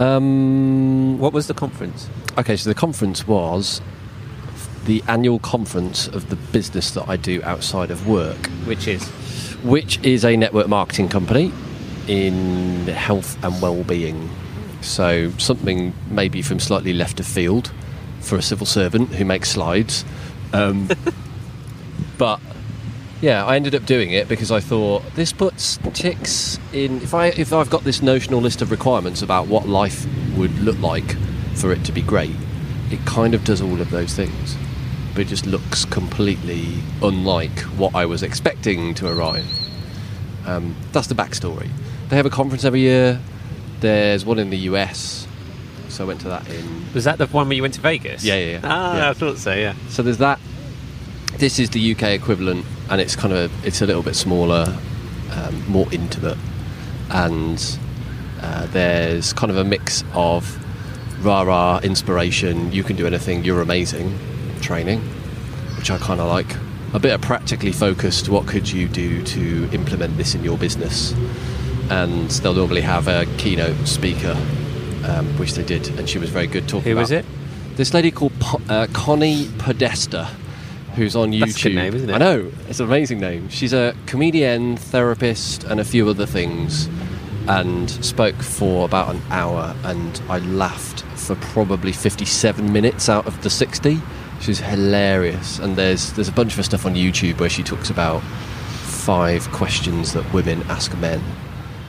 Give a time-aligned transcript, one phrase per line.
[0.00, 2.08] Um, What was the conference?
[2.38, 3.80] Okay, so the conference was
[4.86, 9.06] the annual conference of the business that I do outside of work, Which is
[9.62, 11.52] which is a network marketing company
[12.08, 14.30] in health and well-being.
[14.80, 17.70] So something maybe from slightly left of field
[18.20, 20.06] for a civil servant who makes slides.
[20.54, 20.88] Um,
[22.18, 22.40] but
[23.20, 26.96] yeah, I ended up doing it because I thought this puts ticks in.
[27.02, 30.06] If I if I've got this notional list of requirements about what life
[30.36, 31.16] would look like
[31.56, 32.34] for it to be great,
[32.90, 34.56] it kind of does all of those things,
[35.12, 36.66] but it just looks completely
[37.02, 39.46] unlike what I was expecting to arrive.
[40.46, 41.68] Um, that's the backstory.
[42.08, 43.20] They have a conference every year.
[43.80, 45.26] There's one in the US,
[45.88, 48.24] so I went to that in was that the one where you went to Vegas?
[48.24, 48.60] Yeah, yeah, yeah.
[48.64, 49.10] Ah, Yeah.
[49.10, 49.54] I thought so.
[49.54, 49.74] Yeah.
[49.88, 50.40] So there's that.
[51.36, 54.76] This is the UK equivalent, and it's kind of it's a little bit smaller,
[55.32, 56.38] um, more intimate,
[57.10, 57.78] and
[58.42, 60.58] uh, there's kind of a mix of
[61.24, 62.72] rah rah inspiration.
[62.72, 63.44] You can do anything.
[63.44, 64.18] You're amazing.
[64.60, 65.00] Training,
[65.76, 66.54] which I kind of like.
[66.92, 68.28] A bit of practically focused.
[68.28, 71.12] What could you do to implement this in your business?
[71.88, 74.36] And they'll normally have a keynote speaker,
[75.04, 76.90] um, which they did, and she was very good talking.
[76.90, 77.24] Who was it?
[77.80, 80.28] this lady called po- uh, Connie Podesta,
[80.94, 81.40] who's on YouTube.
[81.40, 82.14] That's a good name, isn't it?
[82.14, 83.48] I know it's an amazing name.
[83.48, 86.88] She's a comedian, therapist, and a few other things,
[87.48, 89.74] and spoke for about an hour.
[89.84, 94.00] And I laughed for probably fifty-seven minutes out of the sixty.
[94.40, 97.90] She's hilarious, and there's there's a bunch of her stuff on YouTube where she talks
[97.90, 101.20] about five questions that women ask men.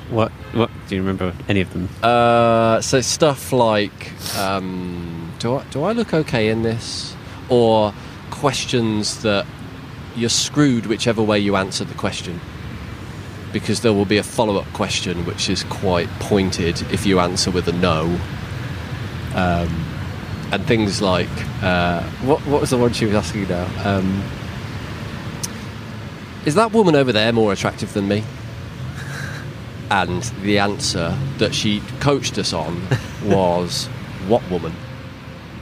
[0.10, 0.32] What?
[0.54, 0.70] What?
[0.90, 1.88] Do you remember any of them?
[2.04, 7.16] Uh, so stuff like, um, do I do I look okay in this,
[7.48, 7.94] or
[8.32, 9.46] questions that
[10.16, 12.40] you're screwed whichever way you answer the question,
[13.54, 17.68] because there will be a follow-up question which is quite pointed if you answer with
[17.68, 18.20] a no.
[19.36, 19.86] Um,
[20.52, 21.30] and things like,
[21.64, 23.68] uh, what what was the one she was asking now?
[23.86, 24.22] Um,
[26.46, 28.24] is that woman over there more attractive than me?
[29.92, 32.82] And the answer that she coached us on
[33.24, 33.88] was,
[34.28, 34.74] What woman?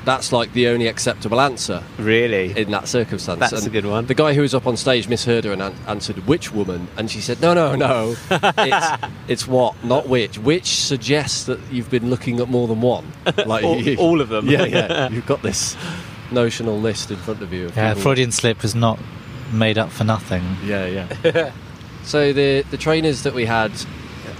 [0.10, 2.58] That's like the only acceptable answer Really?
[2.60, 3.40] in that circumstance.
[3.40, 4.08] That's And a good one.
[4.08, 6.88] The guy who was up on stage misheard her and an- answered, Which woman?
[6.98, 8.16] And she said, No, no, no.
[8.32, 10.40] it's, it's what, not which.
[10.40, 13.06] Which suggests that you've been looking at more than one.
[13.46, 14.48] Like all, you- all of them.
[14.50, 15.10] Yeah, yeah.
[15.10, 15.78] You've got this
[16.32, 17.68] notional list in front of you.
[17.68, 18.98] Of Yeah, people- Freudian slip is not
[19.54, 20.44] made up for nothing.
[20.66, 21.52] yeah, yeah.
[22.04, 23.72] so the the trainers that we had,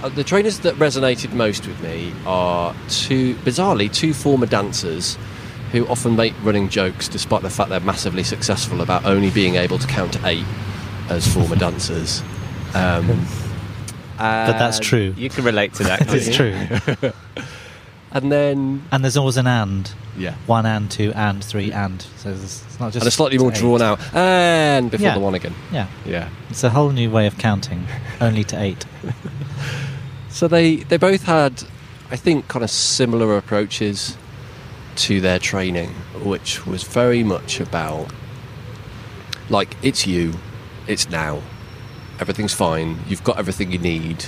[0.02, 5.16] uh, the trainers that resonated most with me are two, bizarrely, two former dancers
[5.72, 9.78] who often make running jokes, despite the fact they're massively successful, about only being able
[9.78, 10.44] to count to eight
[11.08, 12.22] as former dancers.
[12.74, 13.26] Um,
[14.18, 15.14] But that's true.
[15.16, 16.02] You can relate to that.
[16.14, 16.54] It's true.
[18.12, 19.88] And then, And there's always an and.
[20.18, 20.34] yeah.
[20.46, 22.02] One and, two and, three and.
[22.16, 23.04] So it's it's not just.
[23.04, 23.58] And a slightly more eight.
[23.58, 25.14] drawn out, and before Yeah.
[25.14, 25.54] the one again.
[25.72, 25.86] Yeah.
[26.04, 26.28] Yeah.
[26.48, 27.86] It's a whole new way of counting,
[28.20, 28.84] only to eight.
[30.32, 31.62] So they they both had,
[32.10, 34.16] I think, kind of similar approaches
[34.96, 35.90] to their training,
[36.24, 38.10] which was very much about
[39.48, 40.34] like it's you,
[40.86, 41.42] it's now,
[42.20, 44.26] everything's fine, you've got everything you need.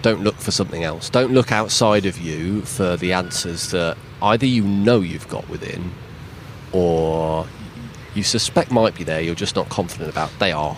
[0.00, 1.10] Don't look for something else.
[1.10, 5.92] Don't look outside of you for the answers that either you know you've got within,
[6.72, 7.46] or
[8.14, 9.20] you suspect might be there.
[9.20, 10.30] You're just not confident about.
[10.38, 10.76] They are.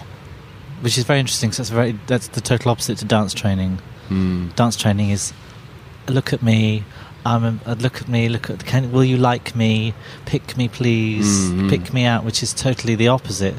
[0.81, 1.53] Which is very interesting.
[1.53, 3.81] So that's very that's the total opposite to dance training.
[4.09, 4.55] Mm.
[4.57, 5.33] Dance training is
[6.09, 6.85] look at me.
[7.25, 8.29] I'm look at me.
[8.29, 9.95] Look at can will you like me?
[10.27, 11.51] Pick me, please.
[11.51, 11.69] Mhm.
[11.71, 12.25] Pick me out.
[12.25, 13.55] Which is totally the opposite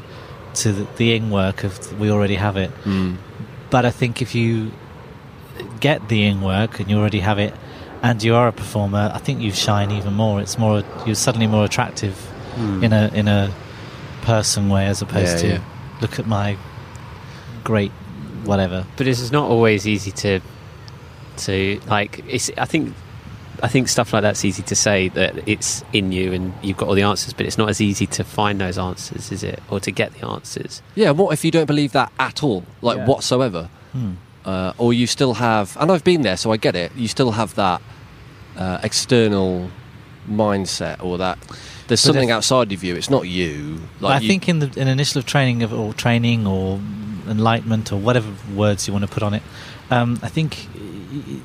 [0.54, 2.70] to the, the ing work of we already have it.
[2.84, 3.16] Mm.
[3.70, 4.72] But I think if you
[5.80, 7.54] get the ing work and you already have it,
[8.02, 10.40] and you are a performer, I think you shine even more.
[10.40, 12.14] It's more you're suddenly more attractive
[12.56, 12.84] Hmm.
[12.84, 13.50] in a in a
[14.22, 15.58] person way as opposed Yeah, to yeah.
[16.02, 16.56] look at my
[17.64, 17.92] great
[18.44, 18.84] whatever.
[18.96, 20.40] But it's not always easy to
[21.46, 22.22] to like.
[22.28, 22.50] It's.
[22.58, 22.94] I think.
[23.62, 26.88] I think stuff like that's easy to say that it's in you and you've got
[26.88, 29.60] all the answers, but it's not as easy to find those answers, is it?
[29.70, 30.82] Or to get the answers.
[30.96, 33.06] Yeah, what if you don't believe that at all, like Yeah.
[33.06, 33.68] whatsoever?
[33.92, 34.12] Hmm.
[34.44, 36.90] Uh, or you still have, and I've been there, so I get it.
[36.96, 37.80] You still have that
[38.56, 39.70] uh, external
[40.28, 41.38] mindset, or that
[41.86, 42.96] there's But something if- outside of you.
[42.96, 43.80] It's not you.
[44.00, 46.80] But I you- think in the in initial of training of or training or
[47.28, 49.42] enlightenment or whatever words you want to put on it,
[49.90, 51.40] um, I think y- y-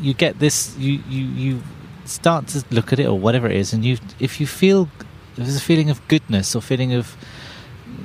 [0.00, 0.76] you get this.
[0.78, 1.62] You, you you
[2.04, 4.88] start to look at it or whatever it is, and you if you feel
[5.32, 7.16] if there's a feeling of goodness or feeling of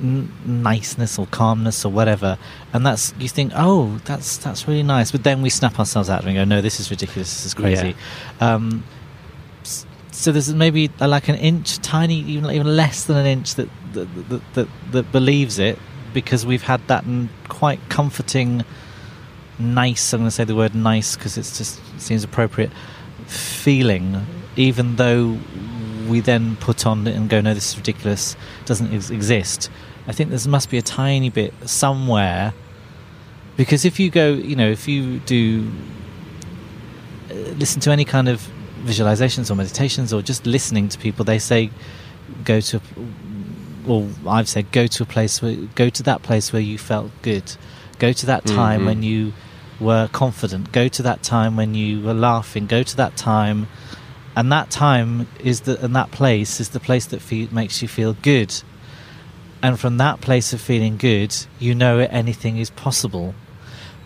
[0.02, 2.38] n- niceness or calmness or whatever,
[2.72, 5.12] and that's you think, oh, that's that's really nice.
[5.12, 7.32] But then we snap ourselves out and go, no, this is ridiculous.
[7.32, 7.94] This is crazy.
[8.40, 8.84] Um,
[10.16, 13.68] so there's maybe uh, like an inch, tiny, even even less than an inch that
[13.92, 15.78] that that, that, that believes it
[16.14, 18.64] because we've had that n- quite comforting,
[19.58, 20.12] nice.
[20.14, 22.70] I'm going to say the word nice because it's just seems appropriate
[23.26, 24.26] feeling,
[24.56, 25.38] even though
[26.08, 29.70] we then put on it and go, no, this is ridiculous, doesn't ex- exist.
[30.06, 32.54] I think there must be a tiny bit somewhere
[33.56, 35.68] because if you go, you know, if you do
[37.30, 38.48] uh, listen to any kind of
[38.84, 41.70] visualizations or meditations or just listening to people, they say
[42.44, 42.80] go to,
[43.86, 47.10] or I've said go to a place where go to that place where you felt
[47.22, 47.56] good,
[47.98, 48.86] go to that time Mhm.
[48.86, 49.32] when you
[49.80, 53.68] were confident, go to that time when you were laughing, go to that time,
[54.34, 57.88] and that time is the and that place is the place that fe- makes you
[57.88, 58.54] feel good.
[59.62, 63.34] And from that place of feeling good, you know anything is possible.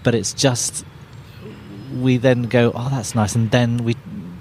[0.02, 0.84] But it's just
[1.92, 3.96] we then go, oh, that's nice, and then we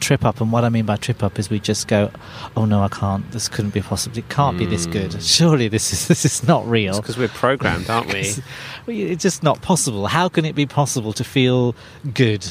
[0.10, 0.42] trip up.
[0.42, 2.10] And what I mean by trip up is we just go,
[2.58, 3.30] oh no, I can't.
[3.32, 4.18] This couldn't be possible.
[4.18, 5.12] It can't be this good.
[5.12, 5.38] Mm.
[5.38, 7.00] Surely this is this is not real.
[7.00, 8.34] because we're programmed, aren't we?
[8.88, 10.08] It's just not possible.
[10.08, 11.76] How can it be possible to feel
[12.12, 12.44] good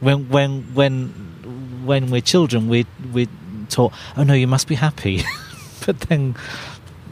[0.00, 1.08] when when when
[1.86, 2.68] when we're children?
[2.68, 2.84] We
[3.14, 3.28] we
[3.70, 5.22] taught, oh no, you must be happy,
[5.86, 6.34] but then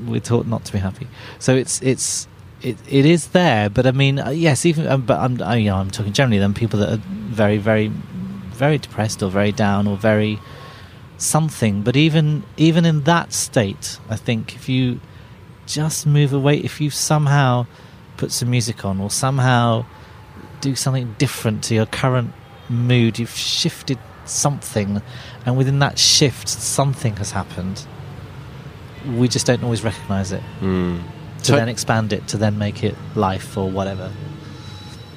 [0.07, 1.07] we're taught not to be happy.
[1.39, 2.29] So it's it's
[2.61, 5.71] it, it is there, but I mean, uh, yes, even um, but I'm I, you
[5.71, 6.41] know I'm talking generally.
[6.41, 7.03] Then people that are
[7.43, 7.91] very very
[8.55, 10.39] very depressed or very down or very
[11.19, 11.83] something.
[11.83, 15.01] But even even in that state, I think if you
[15.67, 17.67] just move away, if you somehow
[18.17, 19.85] put some music on or somehow
[20.61, 22.33] do something different to your current
[22.69, 25.03] mood, you've shifted something,
[25.45, 27.87] and within that shift, something has happened.
[29.17, 31.01] We just don't always recognize it Mm.
[31.41, 34.11] to So- then expand it to then make it life or whatever.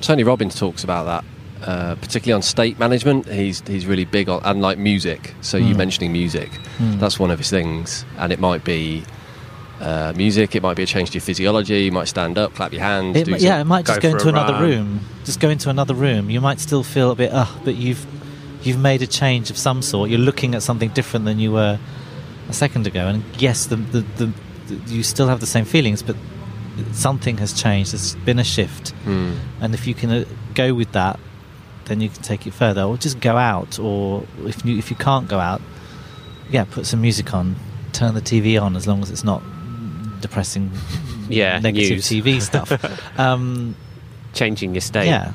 [0.02, 1.24] Tony Robbins talks about that,
[1.66, 3.28] uh, particularly on state management.
[3.28, 5.34] He's he's really big on and like music.
[5.42, 5.78] So you Mm.
[5.78, 6.50] mentioning music,
[6.80, 7.00] Mm.
[7.00, 9.04] that's one of his things, and it might be.
[9.80, 10.56] Uh, music.
[10.56, 11.84] It might be a change to your physiology.
[11.84, 13.16] You might stand up, clap your hands.
[13.16, 14.64] It, do mi- yeah, it might just go go, into another run.
[14.64, 15.00] room.
[15.24, 16.32] Just go into another room.
[16.32, 18.04] You might still feel a bit, uh, but you've
[18.64, 20.10] you've made a change of some sort.
[20.10, 21.78] You're looking at something different than you were
[22.50, 23.06] a second ago.
[23.08, 24.32] And yes, the, the, the,
[24.68, 26.16] the you still have the same feelings, but
[26.92, 27.92] something has changed.
[27.94, 29.36] There's been a shift, Mm.
[29.62, 30.26] and if you can uh,
[30.56, 31.20] go with that,
[31.88, 33.80] then you can take it further, or just go out.
[33.80, 35.62] Or if you if you can't go out,
[36.50, 37.56] yeah, put some music on,
[37.94, 39.42] turn the TV on, as long as it's not
[40.22, 40.72] depressing,
[41.30, 42.08] Yeah, negative news.
[42.10, 43.20] TV stuff.
[43.20, 43.76] um,
[44.34, 45.08] Changing your state.
[45.08, 45.32] yeah,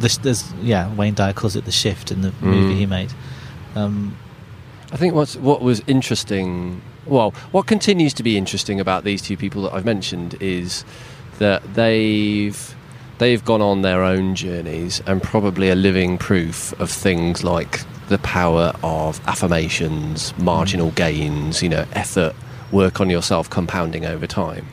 [0.00, 0.92] the, sh- there's yeah.
[0.94, 2.78] Wayne Dyer calls it the shift in the movie Mm.
[2.78, 3.12] he made.
[3.74, 4.16] Um,
[4.92, 9.36] I think what's what was interesting, well, what continues to be interesting about these two
[9.36, 10.84] people that I've mentioned is
[11.38, 12.74] that they've
[13.18, 18.18] they've gone on their own journeys and probably are living proof of things like the
[18.18, 22.34] power of affirmations, marginal gains, you know, effort,
[22.70, 24.66] work on yourself compounding over time.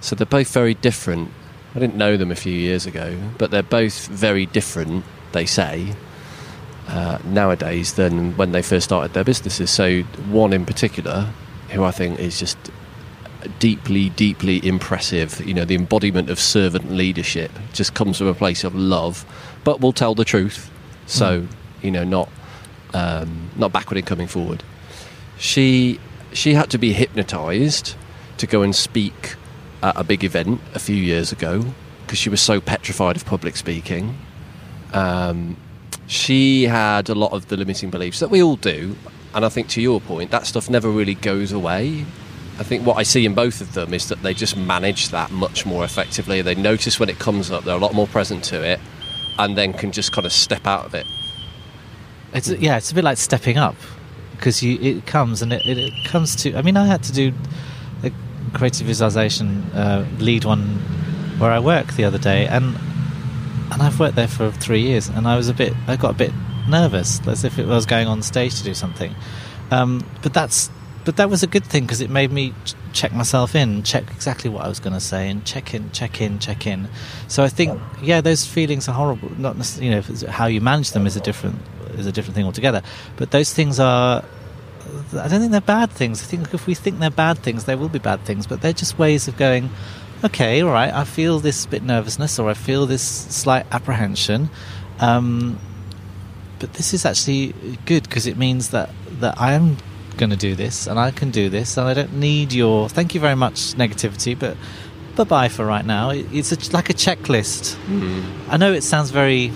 [0.00, 1.30] So they're both very different.
[1.74, 5.94] I didn't know them a few years ago, but they're both very different, they say,
[6.88, 9.70] uh, nowadays than when they first started their businesses.
[9.70, 11.28] So, one in particular,
[11.70, 12.56] who I think is just
[13.58, 18.64] deeply, deeply impressive, you know, the embodiment of servant leadership just comes from a place
[18.64, 19.24] of love,
[19.64, 20.70] but will tell the truth.
[21.06, 21.46] So,
[21.82, 22.28] you know, not
[22.94, 24.62] um, not backward in coming forward.
[25.38, 25.98] She
[26.32, 27.94] she had to be hypnotized
[28.38, 29.36] to go and speak
[29.82, 31.64] at a big event a few years ago
[32.02, 34.16] because she was so petrified of public speaking.
[34.92, 35.56] Um,
[36.06, 38.96] she had a lot of the limiting beliefs that we all do,
[39.34, 42.04] and I think to your point, that stuff never really goes away.
[42.60, 45.30] I think what I see in both of them is that they just manage that
[45.30, 46.42] much more effectively.
[46.42, 48.78] They notice when it comes up, they're a lot more present to it,
[49.38, 51.06] and then can just kind of step out of it.
[52.34, 53.76] it's yeah, it's a bit like stepping up
[54.32, 56.54] because you it comes and it, it, it comes to.
[56.54, 57.32] I mean, I had to do
[58.04, 58.12] a
[58.52, 60.78] creative visualization uh, lead one
[61.38, 62.76] where I work the other day, and
[63.72, 66.18] and I've worked there for three years, and I was a bit, I got a
[66.18, 66.32] bit
[66.68, 69.14] nervous, as if it was going on stage to do something.
[69.70, 70.70] Um, but that's,
[71.04, 74.10] but that was a good thing because it made me ch- check myself in, check
[74.10, 76.88] exactly what I was going to say, and check in, check in, check in.
[77.28, 79.30] So I think, yeah, those feelings are horrible.
[79.38, 81.58] Not necessarily, you know, how you manage them is a different
[81.94, 82.82] is a different thing altogether.
[83.16, 84.24] But those things are.
[85.12, 86.22] I don't think they're bad things.
[86.22, 88.46] I think if we think they're bad things, they will be bad things.
[88.46, 89.70] But they're just ways of going,
[90.24, 94.50] okay, all right, I feel this bit nervousness or I feel this slight apprehension.
[94.98, 95.58] Um,
[96.58, 97.54] but this is actually
[97.86, 98.90] good because it means that,
[99.20, 99.76] that I am
[100.20, 103.14] going to do this, and I can do this, and I don't need your thank
[103.14, 104.56] you very much negativity, but
[105.16, 106.10] bye bye for right now.
[106.10, 107.74] It's a, like a checklist.
[107.86, 108.22] Mm.
[108.48, 109.50] I know it sounds very,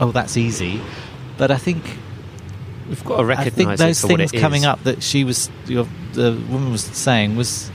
[0.00, 0.80] oh, that's easy,
[1.38, 1.82] but I think
[2.86, 6.32] We've got to I recognise think those things coming up that she was, your, the
[6.50, 7.70] woman was saying was,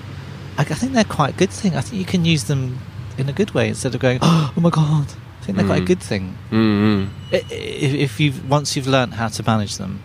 [0.55, 1.73] I, I think they're quite a good thing.
[1.75, 2.77] I think you can use them
[3.17, 5.07] in a good way instead of going, oh my god.
[5.41, 5.87] I think they're quite a Mm.
[5.87, 7.09] good thing Mm-hmm.
[7.33, 7.53] I- i-
[7.85, 10.03] if, if you've once you've learnt how to manage them.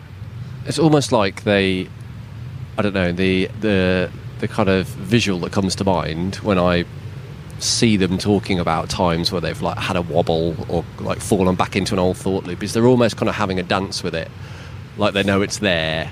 [0.65, 1.89] It's almost like they,
[2.77, 6.85] I don't know, the the the kind of visual that comes to mind when I
[7.61, 11.77] see them talking about times where they've like had a wobble or like fallen back
[11.77, 14.29] into an old thought loop is they're almost kind of having a dance with it,
[14.99, 16.11] like they know it's there,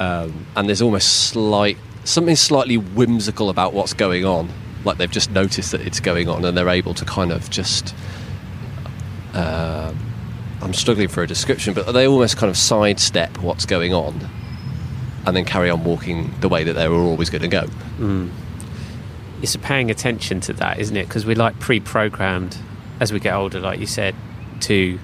[0.00, 4.48] um, and there's almost slight something slightly whimsical about what's going on,
[4.84, 7.94] like they've just noticed that it's going on and they're able to kind of just.
[9.34, 9.94] Uh,
[10.60, 14.28] I'm struggling for a description, but they almost kind of sidestep what's going on
[15.26, 17.64] and then carry on walking the way that they were always going to go.
[17.98, 18.30] Mm.
[19.40, 21.08] It's paying attention to that, isn't it?
[21.08, 22.56] Because we're like pre-programmed
[23.00, 24.14] as we get older, like you said,
[24.60, 24.98] to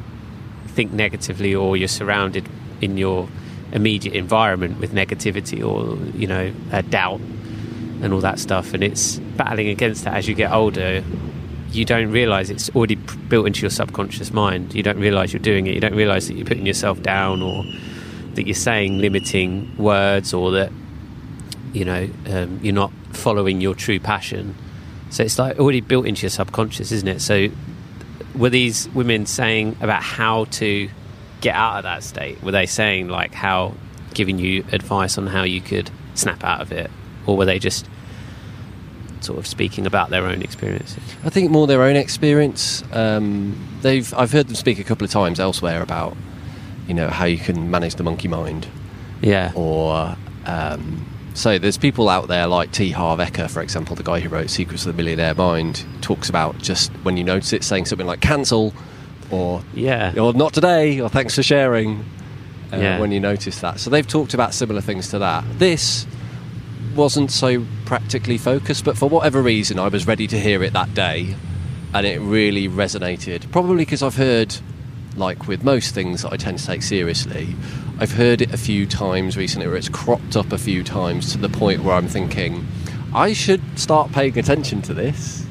[0.68, 2.48] think negatively, or you're surrounded
[2.80, 3.28] in your
[3.72, 6.50] immediate environment with negativity or you know
[6.88, 7.20] doubt
[8.00, 8.72] and all that stuff.
[8.74, 11.02] And it's battling against that as you get older.
[11.70, 14.74] You don't realise it's already built into your subconscious mind.
[14.74, 15.74] You don't realise you're doing it.
[15.74, 17.62] You don't realise that you're putting yourself down or
[18.38, 20.70] that you're saying limiting words or that
[21.72, 24.54] you know um, you're not following your true passion.
[25.10, 27.20] So it's like already built into your subconscious isn't it?
[27.20, 27.48] So
[28.36, 30.88] were these women saying about how to
[31.40, 32.40] get out of that state?
[32.44, 33.74] Were they saying like how
[34.14, 36.92] giving you advice on how you could snap out of it?
[37.26, 37.88] Or were they just
[39.20, 41.02] sort of speaking about their own experiences?
[41.24, 42.84] I think more their own experience.
[42.92, 46.16] Um, they've I've heard them speak a couple of times elsewhere about
[46.88, 48.66] you know how you can manage the monkey mind,
[49.20, 50.16] yeah or
[50.46, 52.90] um, so there's people out there like T.
[52.90, 56.58] Harv Eker, for example, the guy who wrote Secrets of the Millionaire Mind, talks about
[56.58, 58.72] just when you notice it, saying something like "cancel,"
[59.30, 62.04] or yeah or not today, or thanks for sharing.
[62.72, 62.98] Uh, Yeah.
[63.00, 65.44] When you notice that, so they've talked about similar things to that.
[65.58, 66.06] This
[66.94, 70.92] wasn't so practically focused, but for whatever reason, I was ready to hear it that
[70.94, 71.36] day,
[71.94, 73.50] and it really resonated.
[73.52, 74.56] Probably because I've heard,
[75.18, 77.54] like with most things that I tend to take seriously,
[77.98, 81.38] I've heard it a few times recently, where it's cropped up a few times to
[81.38, 82.66] the point where I'm thinking,
[83.14, 85.44] I should start paying attention to this.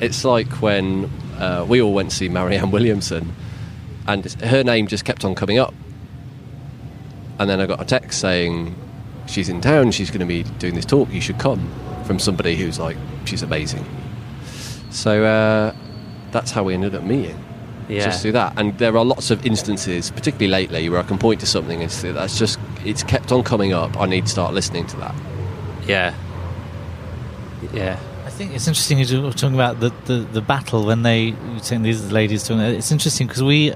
[0.00, 3.34] It's like when uh, we all went to see Marianne Williamson,
[4.06, 5.74] and her name just kept on coming up.
[7.38, 8.74] And then I got a text saying
[9.26, 11.70] she's in town, she's going to be doing this talk, you should come,
[12.04, 13.84] from somebody who's like, she's amazing.
[14.90, 15.74] So uh,
[16.30, 17.45] that's how we ended up meeting.
[17.88, 18.54] Yeah Just through that.
[18.56, 21.90] And there are lots of instances, particularly lately, where I can point to something and
[21.90, 25.14] say, that's just, it's kept on coming up, I need to start listening to that.
[25.86, 26.14] yeah
[27.72, 31.58] yeah I think it's interesting you're talking about the, the, the battle when they you're
[31.62, 32.60] saying these are the ladies talking.
[32.60, 33.72] It's interesting because we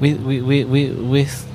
[0.00, 1.46] we we we we with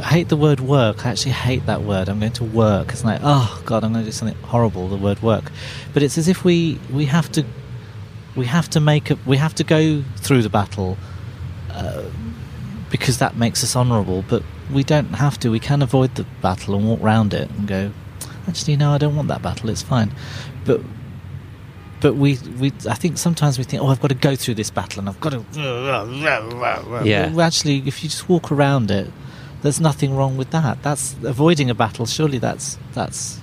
[0.00, 1.06] I hate the word work.
[1.06, 2.08] I actually hate that word.
[2.08, 2.92] I'm going to work.
[2.92, 4.88] It's like oh god, I'm going to do something horrible.
[4.88, 5.52] The word work,
[5.92, 7.44] but it's as if we we have to
[8.36, 10.96] we have to make a we have to go through the battle
[11.70, 12.04] uh,
[12.90, 14.24] because that makes us honourable.
[14.28, 14.42] But
[14.72, 15.50] we don't have to.
[15.50, 17.92] We can avoid the battle and walk round it and go.
[18.46, 19.68] Actually, no, I don't want that battle.
[19.68, 20.10] It's fine,
[20.64, 20.80] but
[22.00, 24.70] but we we I think sometimes we think, oh, I've got to go through this
[24.70, 25.44] battle and I've got to.
[27.06, 27.32] Yeah.
[27.32, 29.10] Well, actually, if you just walk around it,
[29.62, 30.82] there's nothing wrong with that.
[30.82, 32.06] That's avoiding a battle.
[32.06, 33.40] Surely that's that's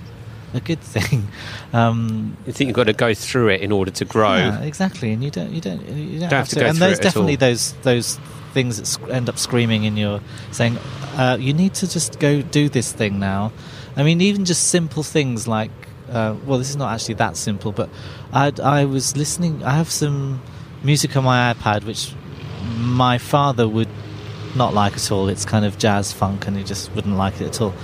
[0.56, 1.28] a good thing.
[1.72, 5.12] Um, I think you've got to go through it in order to grow yeah, exactly,
[5.12, 7.00] and you don't you don't you don't, Don't have to go and through those it
[7.00, 8.18] at definitely those those
[8.52, 10.20] things that sc- end up screaming in your
[10.50, 10.78] saying,
[11.16, 13.52] uh, you need to just go do this thing now.
[13.96, 15.70] I mean, even just simple things like,
[16.08, 17.90] uh, well, this is not actually that simple, but
[18.32, 19.62] I I was listening.
[19.62, 20.40] I have some
[20.82, 22.14] music on my iPad which
[22.78, 23.88] my father would
[24.56, 25.28] not like at all.
[25.28, 27.74] It's kind of jazz funk, and he just wouldn't like it at all.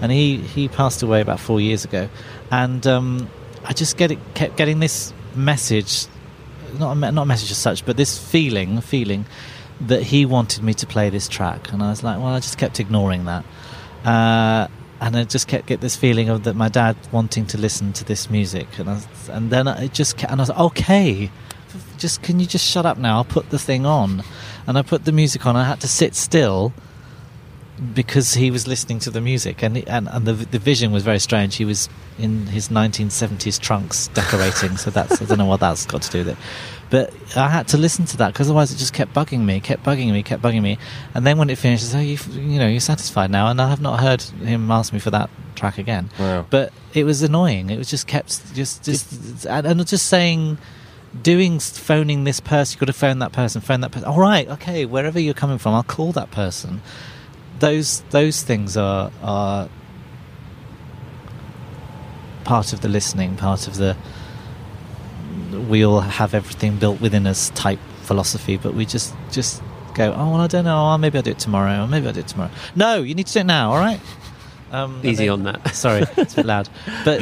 [0.00, 2.08] And he he passed away about four years ago,
[2.50, 3.28] and um,
[3.64, 6.06] I just get it kept getting this message,
[6.78, 9.26] not a, not a message as such, but this feeling feeling
[9.80, 12.58] that he wanted me to play this track, and I was like, well, I just
[12.58, 13.44] kept ignoring that.
[14.04, 14.68] Uh,
[15.00, 18.04] and I just kept get this feeling of that my dad wanting to listen to
[18.04, 21.30] this music, and I and then I just kept, and I was like, okay,
[21.98, 23.16] just can you just shut up now?
[23.16, 24.22] I'll put the thing on,
[24.66, 25.56] and I put the music on.
[25.56, 26.72] I had to sit still
[27.94, 31.18] because he was listening to the music and and, and the the vision was very
[31.18, 31.56] strange.
[31.56, 31.88] He was
[32.18, 36.18] in his 1970s trunks decorating, so that's I don't know what that's got to do
[36.18, 36.36] with it.
[36.90, 39.82] But I had to listen to that because otherwise it just kept bugging me, kept
[39.82, 40.78] bugging me, kept bugging me.
[41.14, 43.80] And then when it finishes, oh, you you know, you're satisfied now, and I have
[43.80, 46.10] not heard him ask me for that track again.
[46.18, 46.46] Wow.
[46.48, 47.70] But it was annoying.
[47.70, 50.58] It was just kept just just and, and just saying.
[51.20, 54.08] Doing phoning this person, you've got to phone that person, phone that person.
[54.08, 56.80] All right, okay, wherever you're coming from, I'll call that person
[57.62, 59.68] those those things are are
[62.44, 63.96] part of the listening, part of the
[65.68, 69.62] we all have everything built within us type philosophy, but we just just
[69.94, 72.12] go, oh well, I don't know, oh, maybe I'll do it tomorrow, or maybe I'll
[72.12, 72.50] do it tomorrow.
[72.74, 74.00] No, you need to do it now, all right?
[74.72, 75.74] Um, Easy then- on that.
[75.74, 76.68] Sorry, it's a bit loud,
[77.04, 77.20] but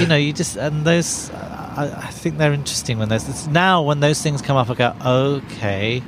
[0.00, 1.30] you know, you just and those.
[1.76, 3.28] I, I think they're interesting when those.
[3.28, 6.02] It's now when those things come up, I go, okay,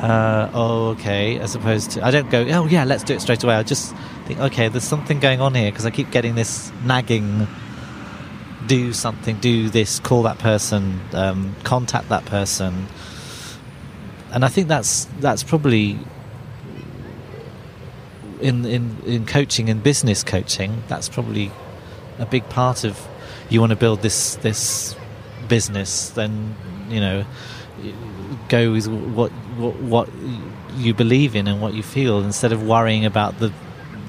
[0.00, 3.54] uh, okay, as opposed to I don't go, oh yeah, let's do it straight away.
[3.54, 3.94] I just
[4.26, 7.48] think, okay, there's something going on here because I keep getting this nagging.
[8.66, 12.86] Do something, do this, call that person, um, contact that person,
[14.30, 15.98] and I think that's that's probably
[18.40, 20.84] in in in coaching in business coaching.
[20.86, 21.50] That's probably
[22.20, 22.96] a big part of
[23.52, 24.96] you want to build this this
[25.48, 26.10] business.
[26.10, 26.54] Then
[26.88, 27.24] you know
[28.48, 30.08] go with what what, what
[30.76, 33.52] you believe in and what you feel instead of worrying about the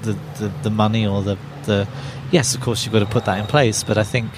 [0.03, 1.88] the, the, the money or the, the
[2.31, 4.31] yes of course you've got to put that in place but I think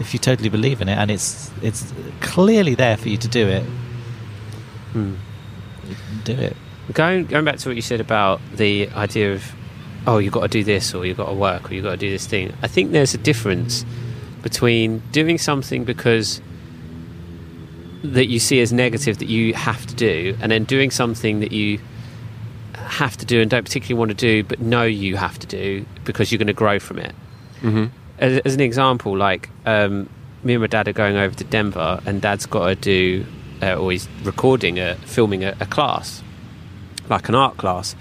[0.00, 3.46] if you totally believe in it and it's it's clearly there for you to do
[3.46, 3.64] it
[4.92, 5.14] Hmm.
[6.24, 6.56] do it
[6.92, 9.44] Going going back to what you said about the idea of
[10.06, 11.96] oh you've got to do this or you've got to work or you've got to
[11.96, 12.52] do this thing.
[12.62, 13.84] I think there's a difference
[14.46, 16.40] between doing something because
[18.04, 21.50] that you see as negative that you have to do and then doing something that
[21.50, 21.80] you
[22.74, 25.84] have to do and don't particularly want to do but know you have to do
[26.04, 27.12] because you're going to grow from it.
[27.62, 27.86] Mm-hmm.
[28.20, 30.08] As, as an example, like um,
[30.44, 33.26] me and my dad are going over to Denver, and Dad's got to do,
[33.60, 36.22] uh, or he's recording a, filming a, a class,
[37.10, 37.96] like an art class.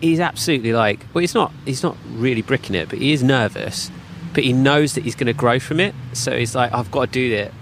[0.00, 3.90] He's absolutely like, well, he's not, he's not really bricking it, but he is nervous,
[4.36, 5.94] but he knows that he's going to grow from it.
[6.12, 7.54] So he's like, I've got to do it.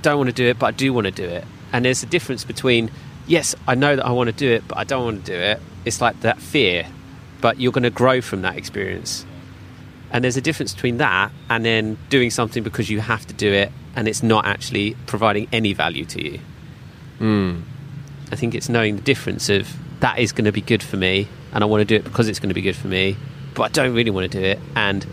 [0.00, 1.44] Don't want to do it, but I do want to do it.
[1.72, 2.92] And there's a difference between,
[3.26, 5.36] yes, I know that I want to do it, but I don't want to do
[5.36, 5.60] it.
[5.84, 6.86] It's like that fear,
[7.40, 9.26] but you're going to grow from that experience.
[10.12, 13.52] And there's a difference between that and then doing something because you have to do
[13.52, 16.38] it and it's not actually providing any value to you.
[17.18, 17.62] Mm.
[18.30, 21.26] I think it's knowing the difference of that is going to be good for me
[21.52, 23.16] and I want to do it because it's going to be good for me,
[23.54, 25.04] but I don't really want to do it and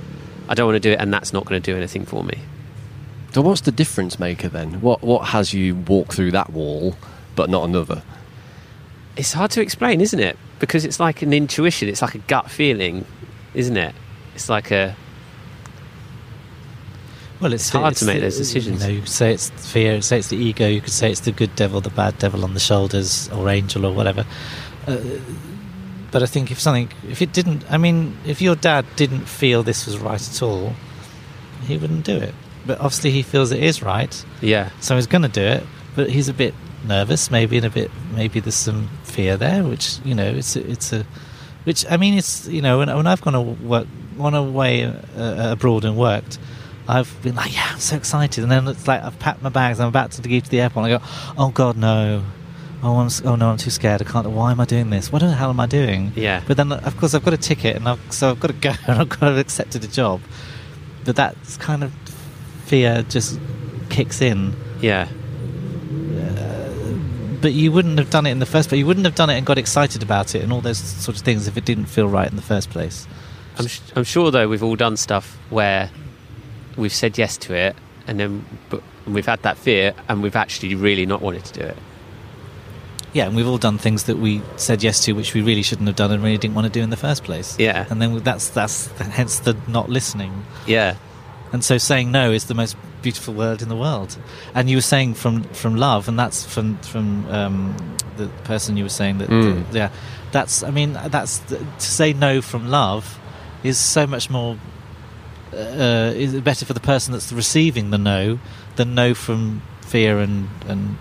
[0.52, 2.38] I don't want to do it and that's not going to do anything for me.
[3.32, 4.82] So what's the difference maker then?
[4.82, 6.96] What what has you walk through that wall
[7.38, 8.04] but not another?
[9.16, 10.38] It's hard to explain, isn't it?
[10.60, 13.06] Because it's like an intuition, it's like a gut feeling,
[13.54, 13.96] isn't it?
[14.36, 14.94] It's like a
[17.40, 18.82] Well, It's hard to make the- those decisions.
[18.82, 21.10] You, know, you could say it's fear, you say it's the ego, you could say
[21.10, 24.26] it's the good devil, the bad devil on the shoulders, or angel, or whatever.
[24.86, 24.98] Uh,
[26.12, 29.64] but I think if something, if it didn't, I mean, if your dad didn't feel
[29.64, 30.74] this was right at all,
[31.66, 32.36] he wouldn't do it.
[32.66, 35.64] But obviously, he feels it is right, yeah, so he's going to do it.
[35.96, 36.54] But he's a bit
[36.86, 40.70] nervous, maybe, and a bit, maybe there's some fear there, which you know, it's a,
[40.70, 41.06] it's a,
[41.64, 45.52] which I mean, it's you know, when, when I've gone to work, gone away uh,
[45.52, 46.38] abroad and worked,
[46.88, 49.80] I've been like, yeah, I'm so excited, and then it's like I've packed my bags,
[49.80, 51.04] I'm about to leave to the airport, and I go,
[51.38, 52.24] oh god, no.
[52.84, 53.52] Oh, I'm, oh no!
[53.52, 54.02] I'm too scared.
[54.02, 54.28] I can't.
[54.30, 55.12] Why am I doing this?
[55.12, 56.12] What the hell am I doing?
[56.16, 56.42] yeah.
[56.48, 58.72] But then, of course, I've got a ticket, and I've, so I've got to go,
[58.88, 60.22] and I've got to have accepted a job.
[61.06, 61.94] But that kind of
[62.66, 63.40] fear just
[63.90, 64.56] kicks in.
[64.82, 65.08] Yeah.
[66.18, 66.98] Uh,
[67.42, 68.80] but you wouldn't have done it in the first place.
[68.80, 71.24] You wouldn't have done it and got excited about it and all those sort of
[71.24, 73.08] things if it didn't feel right in the first place.
[73.58, 75.90] I'm, sh- I'm sure though we've all done stuff where
[76.78, 77.76] we've said yes to it
[78.08, 81.66] and then but we've had that fear and we've actually really not wanted to do
[81.66, 81.78] it.
[83.14, 85.88] Yeah, and we've all done things that we said yes to, which we really shouldn't
[85.88, 87.58] have done and really didn't want to do in the first place.
[87.60, 87.86] Yeah.
[87.90, 90.46] And then that's that's hence the not listening.
[90.66, 90.96] Yeah.
[91.52, 94.18] And so saying no is the most beautiful word in the world.
[94.56, 97.76] And you were saying from from love, and that's from from um,
[98.16, 99.70] the person you were saying that, Mm.
[99.72, 99.90] that- yeah,
[100.32, 103.20] that's I mean that's to say no from love
[103.64, 104.58] is so much more
[105.54, 108.40] uh, is better for the person that's receiving the no
[108.78, 110.98] than no from fear and and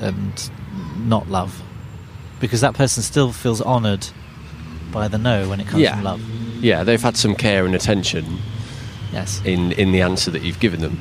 [0.00, 0.50] and
[1.04, 1.62] not love,
[2.40, 4.06] because that person still feels honoured
[4.92, 5.94] by the no when it comes Yeah.
[5.96, 6.20] from love.
[6.62, 8.38] Yeah, they've had some care and attention
[9.12, 9.40] Yes.
[9.44, 10.98] in in the answer that you've given them,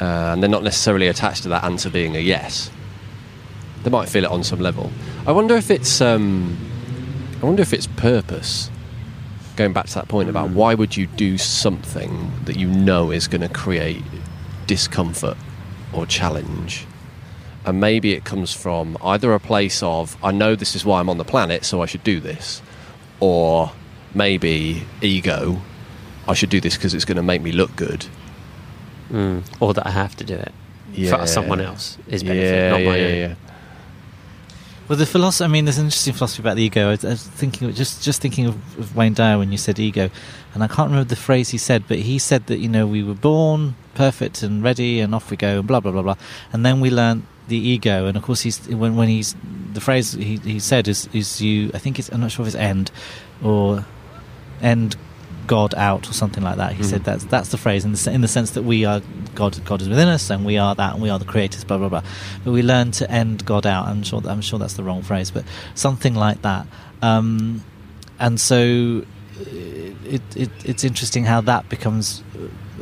[0.00, 2.70] uh, and they're not necessarily attached to that answer being a yes.
[3.82, 4.90] They might feel it on some level.
[5.26, 6.56] I wonder if it's um,
[7.42, 8.70] I wonder if it's purpose.
[9.56, 13.26] Going back to that point about why would you do something that you know is
[13.28, 14.02] going to create
[14.66, 15.36] discomfort
[15.92, 16.86] or challenge?
[17.64, 21.10] And maybe it comes from either a place of, I know this is why I'm
[21.10, 22.62] on the planet, so I should do this,
[23.20, 23.72] or
[24.14, 25.60] maybe ego,
[26.26, 28.06] I should do this because it's going to make me look good.
[29.12, 29.42] Mm.
[29.60, 30.52] Or that I have to do it
[30.94, 31.16] Yeah.
[31.18, 33.14] for someone else is benefit, yeah, not yeah, my yeah, own.
[33.18, 33.34] yeah.
[34.88, 35.44] Well, the philosophy.
[35.44, 36.88] I mean, there's an interesting philosophy about the ego.
[36.88, 39.78] I was, I was thinking, just just thinking of, of Wayne Dyer when you said
[39.78, 40.10] ego,
[40.52, 43.04] and I can't remember the phrase he said, but he said that you know we
[43.04, 46.16] were born perfect and ready, and off we go, and blah blah blah blah,
[46.52, 49.36] and then we learn the ego, and of course he's when when he's
[49.74, 51.70] the phrase he he said is is you.
[51.74, 52.90] I think it's I'm not sure if it's end
[53.42, 53.84] or
[54.62, 54.96] end
[55.46, 56.72] God out or something like that.
[56.74, 56.90] He Mhm.
[56.90, 59.00] said that's that's the phrase in the in the sense that we are
[59.34, 59.52] God.
[59.64, 61.64] God is within us, and we are that, and we are the creators.
[61.64, 62.02] Blah blah blah.
[62.44, 63.86] But we learn to end God out.
[63.88, 66.66] I'm sure I'm sure that's the wrong phrase, but something like that.
[67.02, 67.62] Um,
[68.18, 69.04] and so
[70.14, 72.22] it, it it's interesting how that becomes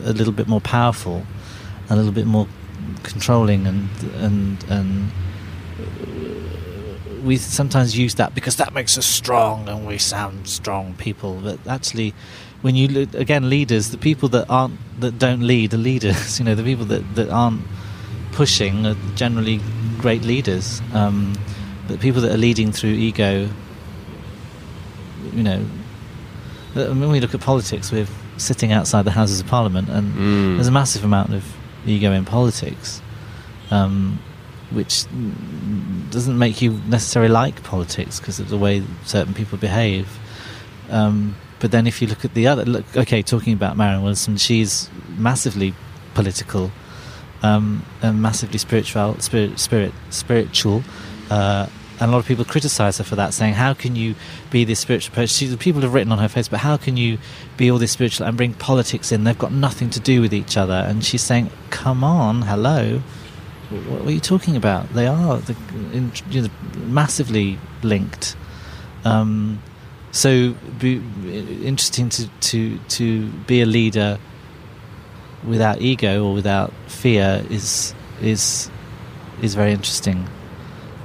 [0.04, 1.24] a little bit more powerful,
[1.90, 2.46] a little bit more
[3.02, 5.11] controlling, and and and
[7.24, 11.34] we sometimes use that because that makes us strong and we sound strong people.
[11.42, 12.14] But actually,
[12.62, 16.38] when you look again, leaders, the people that aren't that don't lead are leaders.
[16.38, 17.62] You know, the people that that aren't
[18.32, 19.61] pushing are generally
[19.98, 20.80] great leaders.
[20.92, 21.34] Um,
[21.88, 23.48] but people that are leading through ego,
[25.32, 25.64] you know,
[26.74, 28.06] when we look at politics, we're
[28.37, 30.54] sitting outside the Houses of Parliament, and Mm.
[30.56, 31.42] there's a massive amount of
[31.87, 33.03] ego in politics,
[33.71, 34.19] um,
[34.71, 35.05] which
[36.11, 40.19] doesn't make you necessarily like politics because of the way certain people behave.
[40.91, 44.37] Um, but then if you look at the other, look, okay, talking about Marianne Williamson,
[44.37, 45.75] she's massively
[46.14, 46.71] political
[47.43, 50.83] um, and massively spiritual, spirit, spirit, spiritual.
[51.31, 51.67] Uh,
[52.00, 54.14] and a lot of people criticize her for that, saying, "How can you
[54.50, 57.18] be this spiritual person?" People have written on her face, but how can you
[57.56, 59.24] be all this spiritual and bring politics in?
[59.24, 60.84] They've got nothing to do with each other.
[60.87, 63.02] And she's saying, "Come on, hello,
[63.70, 64.92] what, what are you talking about?
[64.94, 65.56] They are the,
[65.92, 66.48] in, you know,
[66.87, 68.37] massively linked."
[69.04, 69.62] Um,
[70.11, 71.02] so, be,
[71.64, 74.18] interesting to, to to be a leader
[75.46, 78.70] without ego or without fear is is
[79.42, 80.28] is very interesting.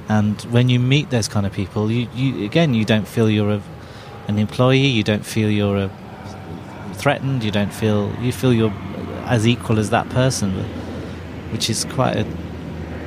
[0.08, 3.52] And when you meet those kind of people, you, you again you don't feel you're
[3.52, 3.62] a,
[4.28, 5.90] an employee, you don't feel you're a,
[6.94, 8.72] threatened, you don't feel you feel you're
[9.24, 10.52] as equal as that person,
[11.52, 12.26] which is quite a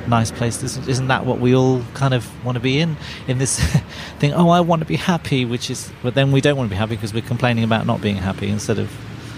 [0.08, 0.62] nice place.
[0.62, 2.96] Isn't isn't that what we all kind of want to be in?
[3.28, 3.60] In this
[4.18, 6.74] thing, oh, I want to be happy, which is, but then we don't want to
[6.74, 8.90] be happy because we're complaining about not being happy instead of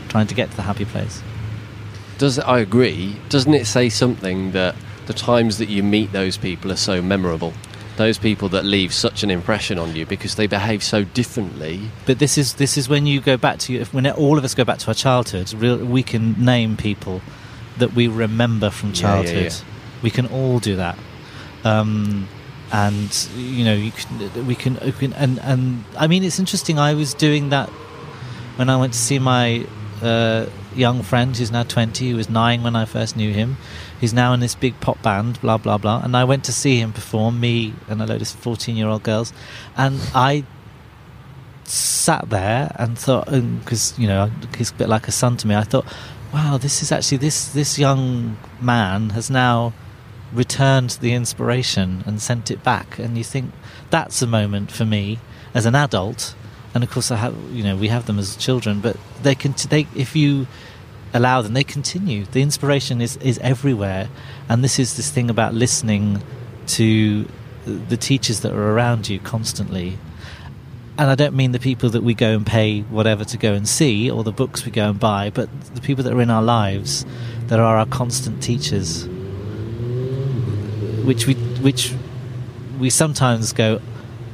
[0.09, 1.23] trying to get to the happy place.
[2.19, 3.17] Does I agree?
[3.29, 4.75] Doesn't it say something that
[5.11, 7.53] the times that you meet those people are so memorable?
[7.97, 11.91] Those people that leave such an impression on you because they behave so differently.
[12.07, 14.55] But this is this is when you go back to if when all of us
[14.55, 17.21] go back to our childhood, we can name people
[17.79, 19.53] that we remember from Yeah, yeah, childhood.
[19.53, 19.59] yeah.
[20.03, 20.97] We can all do that,
[21.65, 22.29] um,
[22.73, 26.79] and you know you can, we can we can and and I mean it's interesting.
[26.79, 27.69] I was doing that
[28.57, 29.67] when I went to see my
[30.01, 32.07] uh, young friend who's now twenty.
[32.07, 33.57] He was nine when I first knew him.
[34.01, 36.01] He's now in this big pop band, blah blah blah.
[36.03, 39.33] And I went to see him perform, me and a load of fourteen-year-old girls,
[39.77, 40.45] and I
[41.65, 45.47] sat there and thought, um, because you know he's a bit like a son to
[45.47, 45.55] me.
[45.55, 45.87] I thought,
[46.33, 49.73] wow, this is actually this this young man has now
[50.33, 52.99] returned the inspiration and sent it back.
[52.99, 53.53] And you think
[53.91, 55.19] that's a moment for me
[55.55, 56.35] as an adult.
[56.75, 59.55] And of course, I have you know we have them as children, but they can
[59.69, 60.47] they if you
[61.13, 62.25] allow them, they continue.
[62.25, 64.09] The inspiration is is everywhere,
[64.49, 66.23] and this is this thing about listening
[66.69, 67.29] to
[67.67, 69.99] the teachers that are around you constantly
[71.01, 73.67] and I don't mean the people that we go and pay whatever to go and
[73.67, 76.43] see or the books we go and buy, but the people that are in our
[76.43, 77.07] lives
[77.47, 79.07] that are our constant teachers,
[81.07, 81.95] which we which
[82.79, 83.81] we sometimes go,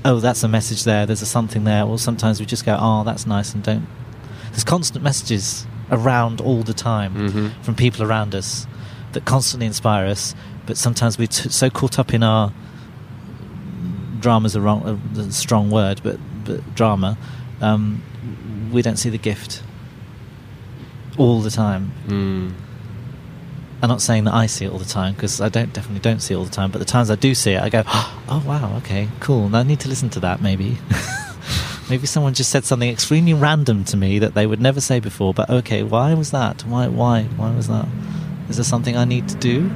[0.06, 1.04] oh, that's a message there.
[1.06, 3.86] There's a something there, or sometimes we just go, oh, that's nice, and don't.
[4.50, 7.62] There's constant messages around all the time Mm-hmm.
[7.62, 8.66] from people around us
[9.12, 10.34] that constantly inspire us,
[10.66, 12.52] but sometimes we're t- so caught up in our
[14.20, 17.18] drama's a wrong, a strong word, but but drama,
[17.60, 18.02] um,
[18.72, 19.62] we don't see the gift
[21.18, 21.92] all the time.
[22.06, 22.52] Mm.
[23.86, 26.18] I'm not saying that I see it all the time because I don't definitely don't
[26.18, 26.72] see it all the time.
[26.72, 29.78] But the times I do see it, I go, "Oh wow, okay, cool." I need
[29.78, 30.42] to listen to that.
[30.42, 30.78] Maybe,
[31.88, 35.32] maybe someone just said something extremely random to me that they would never say before.
[35.32, 36.64] But okay, why was that?
[36.64, 36.88] Why?
[36.88, 37.22] Why?
[37.36, 37.86] Why was that?
[38.48, 39.70] Is there something I need to do?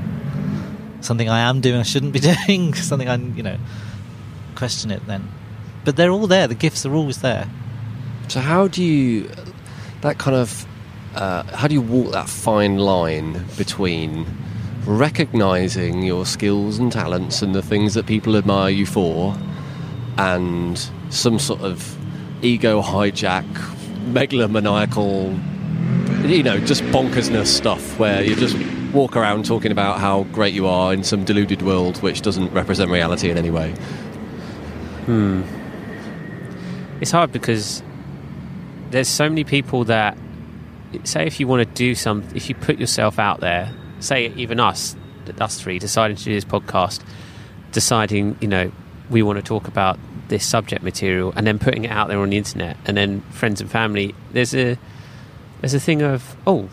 [1.03, 2.75] Something I am doing I shouldn't be doing?
[2.91, 3.59] something I, you know,
[4.57, 5.29] question it then.
[5.85, 6.49] but they're all there.
[6.49, 7.49] The gifts are always there.
[8.27, 9.31] So how do you
[10.01, 10.67] that kind of
[11.15, 14.27] uh, how do you walk that fine line between
[14.87, 19.37] recognizing your skills and talents and the things that people admire you for
[20.17, 21.97] and some sort of
[22.43, 23.47] ego hijack
[24.13, 25.39] megalomaniacal
[26.29, 28.57] you know just bonkersness stuff where you just
[28.93, 32.91] walk around talking about how great you are in some deluded world which doesn't represent
[32.91, 33.75] reality in any way
[35.07, 35.43] Hmm.
[37.01, 37.83] It's hard because
[38.91, 40.17] there's so many people that
[41.05, 44.61] say if you want to do some, if you put yourself out there, say even
[44.61, 44.97] us,
[45.41, 47.03] us three, deciding to do this podcast,
[47.73, 48.73] deciding you know
[49.09, 49.99] we want to talk about
[50.29, 53.61] this subject material, and then putting it out there on the internet, and then friends
[53.61, 54.15] and family.
[54.33, 54.79] There's a
[55.61, 56.69] there's a thing of oh,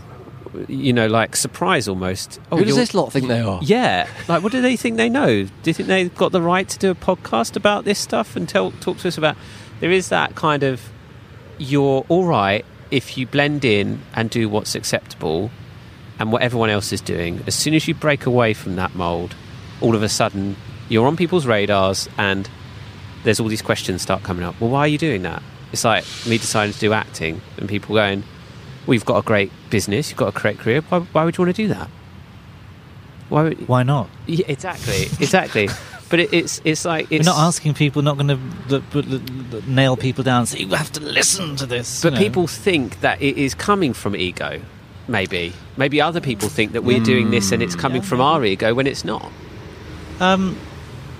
[0.67, 2.39] you know, like surprise almost.
[2.51, 5.09] Oh, who does this lot think they are yeah, like what do they think they
[5.09, 5.43] know?
[5.43, 8.47] Do you think they've got the right to do a podcast about this stuff and
[8.47, 9.37] tell talk to us about?
[9.79, 10.81] There is that kind of
[11.59, 15.51] you're all right if you blend in and do what's acceptable
[16.19, 17.41] and what everyone else is doing.
[17.47, 19.35] As soon as you break away from that mold,
[19.81, 20.55] all of a sudden
[20.89, 22.49] you're on people's radars and
[23.23, 24.59] there's all these questions start coming up.
[24.59, 25.43] Well, why are you doing that?
[25.71, 28.23] It's like me deciding to do acting and people going,
[28.85, 30.81] "Well, you've got a great business, you've got a great career.
[30.81, 31.89] Why, why would you want to do that?
[33.29, 33.43] Why?
[33.43, 34.09] Would, Why not?
[34.25, 35.67] yeah, exactly, exactly.
[36.09, 38.27] But it, it's it's like it's We're not asking people, not going
[38.69, 42.01] to nail people down and say, you have to listen to this.
[42.01, 42.23] But you know.
[42.25, 44.61] people think that it is coming from ego.
[45.07, 48.43] Maybe, maybe other people think that we're doing this and it's coming Yeah, from our
[48.43, 49.31] ego when it's not.
[50.19, 50.57] Um,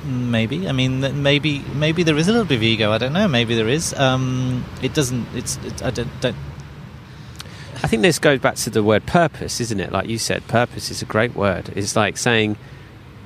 [0.06, 0.68] maybe.
[0.68, 2.92] I mean, maybe maybe there is a little bit of ego.
[2.92, 3.28] I don't know.
[3.28, 3.94] Maybe there is.
[3.94, 5.26] Um, it doesn't.
[5.34, 5.58] It's.
[5.58, 6.10] It, I don't.
[6.22, 6.36] don't
[7.84, 9.92] I think this goes back to the word purpose, isn't it?
[9.92, 11.72] Like you said, purpose is a great word.
[11.76, 12.58] It's like saying,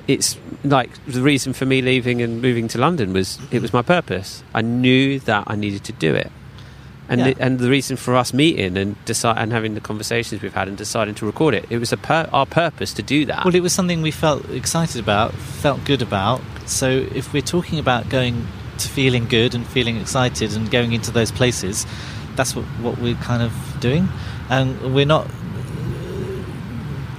[0.08, 3.78] it's like the reason for me leaving and moving to London was it was mm-hmm.
[3.78, 4.42] my purpose.
[4.54, 6.30] I knew that I needed to do it,
[7.08, 7.32] and Yeah.
[7.32, 10.68] the, and the reason for us meeting and decide and having the conversations we've had
[10.68, 13.44] and deciding to record it, it was a pur- our purpose to do that.
[13.44, 16.40] well, it was something we felt excited about, felt good about.
[16.66, 18.46] So if we're talking about going
[18.78, 21.86] to feeling good and feeling excited and going into those places,
[22.36, 24.08] that's what what we're kind of doing,
[24.48, 25.28] and we're not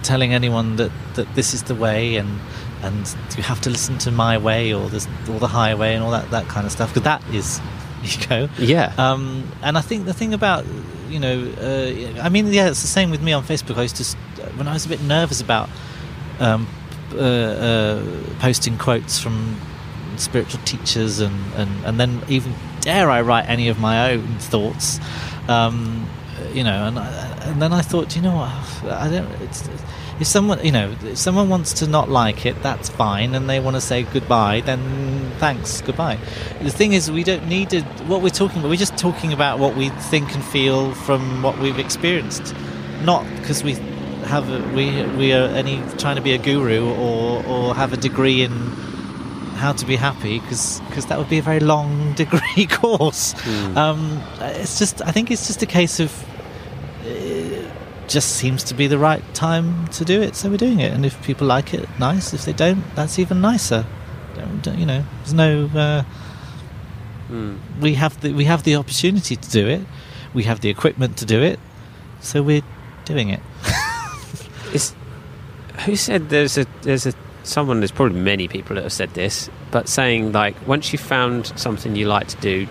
[0.03, 2.39] telling anyone that, that this is the way and
[2.83, 6.11] and you have to listen to my way or this or the highway and all
[6.11, 7.61] that that kind of stuff because that is
[8.03, 8.49] ego.
[8.57, 10.65] yeah, Um, and I think the thing about
[11.09, 13.77] you know, uh, I mean, yeah, it's the same with me on Facebook.
[13.77, 14.03] I used to
[14.57, 15.69] when I was a bit nervous about
[16.39, 16.67] um,
[17.13, 18.03] uh, uh,
[18.39, 19.59] posting quotes from
[20.17, 24.99] spiritual teachers and, and, and then even dare I write any of my own thoughts.
[25.47, 26.07] Um,
[26.53, 27.07] you know, and I,
[27.43, 28.91] and then I thought, you know what?
[28.91, 29.29] I don't.
[29.41, 29.67] It's,
[30.19, 33.59] if someone, you know, if someone wants to not like it, that's fine, and they
[33.59, 36.17] want to say goodbye, then thanks, goodbye.
[36.61, 37.81] The thing is, we don't need to.
[38.07, 41.57] What we're talking about, we're just talking about what we think and feel from what
[41.59, 42.53] we've experienced,
[43.03, 43.73] not because we
[44.25, 47.97] have a, we we are any trying to be a guru or or have a
[47.97, 48.51] degree in
[49.55, 53.33] how to be happy because that would be a very long degree course.
[53.75, 56.11] Um, it's just I think it's just a case of
[58.13, 60.93] just seems to be the right time to do it, so we're doing it.
[60.93, 62.33] And if people like it, nice.
[62.33, 63.85] If they don't, that's even nicer.
[64.35, 65.65] Don't, don't- you know, there's no.
[65.75, 66.03] Uh,
[67.31, 67.57] Mm.
[67.79, 69.81] we have the we have the opportunity to do it.
[70.33, 71.57] We have the equipment to do it,
[72.19, 72.61] so we're
[73.05, 73.39] doing it.
[74.73, 74.93] It's,
[75.85, 79.49] who said there's a there's a someone there's probably many people that have said this,
[79.71, 82.67] but saying like once you found something you like to do,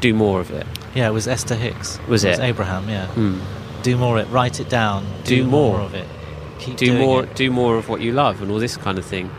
[0.00, 0.66] do more of it.
[0.94, 1.98] Yeah, it was Esther Hicks.
[2.08, 2.38] Was it?
[2.40, 2.88] Abraham?
[2.88, 3.06] Yeah.
[3.14, 3.40] Mm.
[3.86, 4.32] Do more of it.
[4.32, 5.06] Write it down.
[5.24, 5.80] Do more.
[5.80, 6.08] of it.
[6.58, 7.34] Keep Do doing more it.
[7.36, 9.30] do more of what you love and all this kind of thing.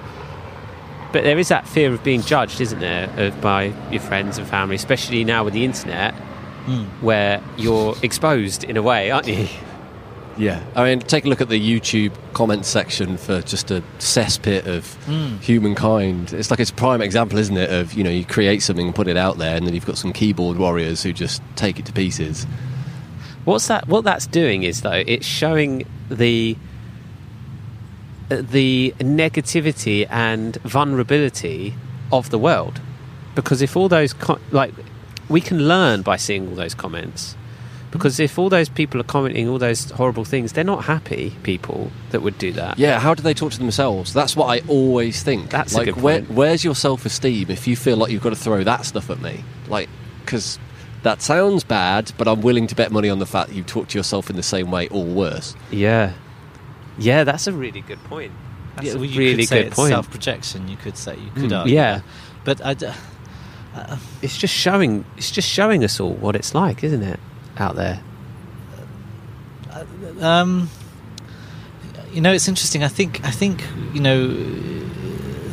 [1.12, 4.48] But there is that fear of being judged, isn't there, of, by your friends and
[4.48, 6.14] family, especially now with the internet,
[6.68, 6.86] Mm.
[7.02, 9.48] where you're exposed in a way, aren't you?
[10.40, 14.68] Yeah, I mean, take a look at the YouTube comment section for just a cesspit
[14.68, 15.42] of Mm.
[15.42, 16.32] humankind.
[16.32, 17.72] It's like it's a prime example, isn't it?
[17.72, 19.98] Of you know, you create something and put it out there, and then you've got
[19.98, 22.46] some keyboard warriors who just take it to pieces.
[23.48, 23.88] What's that?
[23.88, 26.58] What that's doing is though it's showing the
[28.28, 31.74] the negativity and vulnerability
[32.12, 32.82] of the world,
[33.36, 34.74] because if all those co- like
[35.30, 37.38] we can learn by seeing all those comments.
[37.90, 41.90] Because if all those people are commenting all those horrible things, they're not happy people
[42.12, 42.78] that would do that.
[42.78, 44.14] Yeah, how do they talk to themselves?
[44.14, 45.50] That's what I always think.
[45.50, 48.86] That's like, where, where's your self-esteem if you feel like you've got to throw that
[48.86, 49.46] stuff at me?
[49.70, 49.88] Like,
[50.20, 50.60] because
[51.08, 53.88] that sounds bad, but I'm willing to bet money on the fact that you talk
[53.90, 55.56] to yourself in the same way or worse.
[55.72, 56.14] Yeah,
[57.00, 58.32] yeah, that's a really good point.
[58.76, 59.90] That's Yeah, well, you really could say good it's point.
[59.92, 60.68] self-projection.
[60.68, 61.60] You could say you could Mm.
[61.60, 61.96] argue Yeah.
[61.98, 62.04] that.
[62.44, 62.88] but I, d-
[64.22, 65.06] it's just showing.
[65.18, 67.20] It's just showing us all what it's like, isn't it?
[67.58, 68.00] Out there.
[70.22, 70.70] Um,
[72.12, 72.84] you know, it's interesting.
[72.84, 74.28] I think I think you know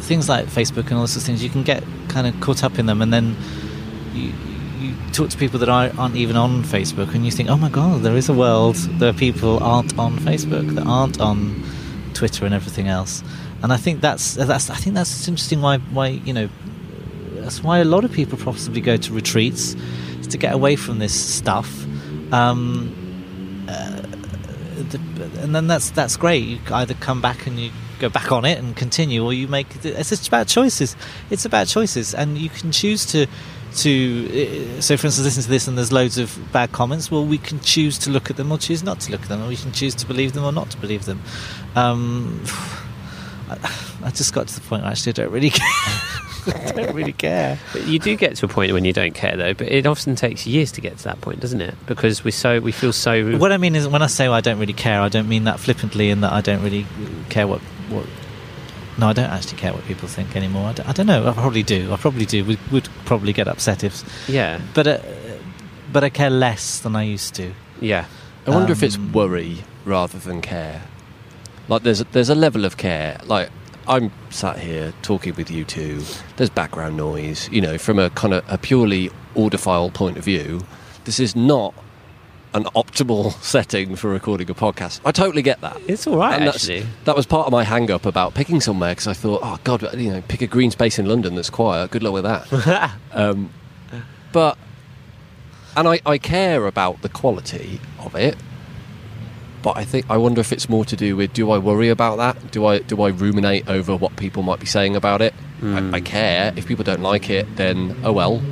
[0.00, 1.42] things like Facebook and all sorts of things.
[1.42, 3.36] You can get kind of caught up in them, and then
[4.14, 4.53] you you
[5.14, 8.02] talk to people that are, aren't even on Facebook, and you think, oh my god,
[8.02, 8.76] there is a world.
[8.98, 11.62] There are people aren't on Facebook, that aren't on
[12.14, 13.22] Twitter and everything else.
[13.62, 15.62] And I think that's that's I think that's interesting.
[15.62, 16.48] Why why you know
[17.36, 19.74] that's why a lot of people possibly go to retreats
[20.20, 21.84] is to get away from this stuff.
[22.32, 24.02] Um, uh,
[24.90, 25.00] the,
[25.40, 26.44] and then that's that's great.
[26.44, 29.66] You either come back and you go back on it and continue, or you make
[29.84, 30.96] it's about choices.
[31.30, 33.26] It's about choices, and you can choose to
[33.78, 34.76] to.
[34.78, 37.10] uh, So, for instance, listen to this, and there's loads of bad comments.
[37.10, 39.42] Well, we can choose to look at them or choose not to look at them,
[39.42, 41.20] or we can choose to believe them or not to believe them.
[41.74, 42.42] Um,
[43.50, 43.58] I,
[44.04, 45.68] I just got to the point where actually I don't really care.
[46.46, 47.58] I don't really care.
[47.72, 49.54] But you do get to a point when you don't care, though.
[49.54, 51.74] But it often takes years to get to that point, doesn't it?
[51.86, 53.38] Because we're so we feel so.
[53.38, 55.58] What I mean is, when I say I don't really care, I don't mean that
[55.58, 56.86] flippantly, in that I don't really
[57.30, 58.06] care what what.
[58.98, 60.68] No, I don't actually care what people think anymore.
[60.68, 61.26] I don't, I don't know.
[61.28, 61.92] I probably do.
[61.92, 62.44] I probably do.
[62.44, 64.98] We would probably get upset if, Yeah, but uh,
[65.92, 67.52] but I care less than I used to.
[67.80, 68.06] yeah,
[68.46, 70.82] I wonder if it's Um, worry rather than care.
[71.68, 73.18] Like there's a, there's a level of care.
[73.24, 73.50] Like
[73.88, 76.02] I'm sat here talking with you two.
[76.36, 77.48] There's background noise.
[77.50, 80.64] You know, from a kind of a purely audiophile point of view,
[81.04, 81.74] this is not
[82.54, 85.00] an optimal setting for recording a podcast.
[85.04, 85.80] I totally get that.
[85.86, 86.86] it's all right And actually.
[87.04, 89.82] That was part of my hang up about picking somewhere because I thought, oh God,
[89.98, 91.90] you know, pick a green space in London that's quiet.
[91.90, 92.92] Good luck with that.
[93.12, 93.50] um,
[94.32, 94.56] but,
[95.76, 98.36] and I, I care about the quality of it.
[99.62, 102.16] But I think I wonder if it's more to do with do I worry about
[102.18, 102.52] that?
[102.52, 105.32] Do I do I ruminate over what people might be saying about it?
[105.62, 106.52] I, I care.
[106.54, 108.42] If people don't like it, then oh well.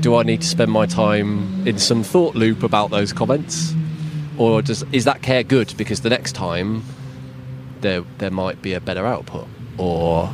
[0.00, 3.74] Do I need to spend my time in some thought loop about those comments,
[4.38, 6.82] or does is that care good because the next time
[7.82, 10.32] there there might be a better output, or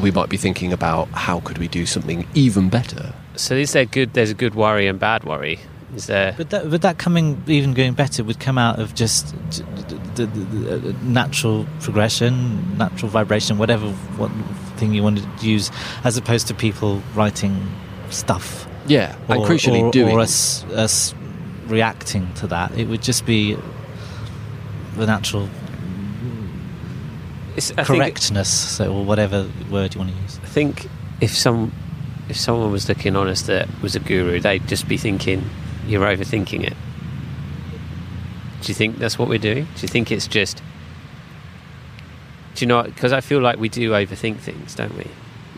[0.00, 3.12] we might be thinking about how could we do something even better?
[3.34, 4.14] So is there good?
[4.14, 5.58] There's a good worry and bad worry.
[5.96, 6.34] Is there?
[6.36, 9.98] But that, but that coming, even going better, would come out of just d- d-
[10.14, 14.30] the, the, the natural progression, natural vibration, whatever what
[14.76, 15.70] thing you wanted to use,
[16.04, 17.68] as opposed to people writing
[18.10, 18.68] stuff.
[18.88, 20.16] Yeah, and crucially or, doing.
[20.16, 21.14] or us, us
[21.66, 22.76] reacting to that.
[22.76, 23.56] It would just be
[24.96, 25.48] the natural
[27.56, 30.38] It's, I think, correctness, so, or whatever word you want to use.
[30.42, 30.88] I think
[31.20, 31.72] if some
[32.28, 35.48] if someone was looking on us that was a guru, they'd just be thinking,
[35.86, 36.76] "You're overthinking it."
[38.60, 39.64] Do you think that's what we're doing?
[39.64, 40.62] Do you think it's just?
[42.54, 42.82] Do you know?
[42.82, 45.06] Because I feel like we do overthink things, don't we?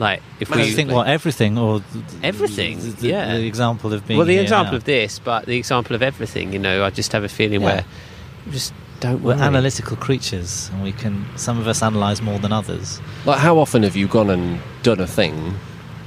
[0.01, 3.37] Like if we think what everything or th- th- Everything, the, the- yeah.
[3.37, 4.77] the example of being well, the here example now.
[4.79, 6.53] of this, but the example of everything.
[6.55, 7.67] You know, I just have a feeling Yeah.
[7.67, 7.85] where
[8.47, 11.27] we just don't we're analytical creatures, and we can.
[11.37, 12.99] Some of us analyze more than others.
[13.27, 15.55] Like, how often have you gone and done a thing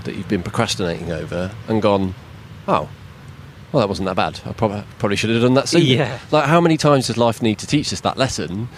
[0.06, 2.13] that you've been procrastinating over and gone,
[2.67, 2.89] oh,
[3.71, 4.39] well, that wasn't that bad.
[4.45, 5.84] I probably probably should have done that sooner.
[5.86, 6.19] Yeah.
[6.32, 8.69] Like, how many times does life need to teach us that lesson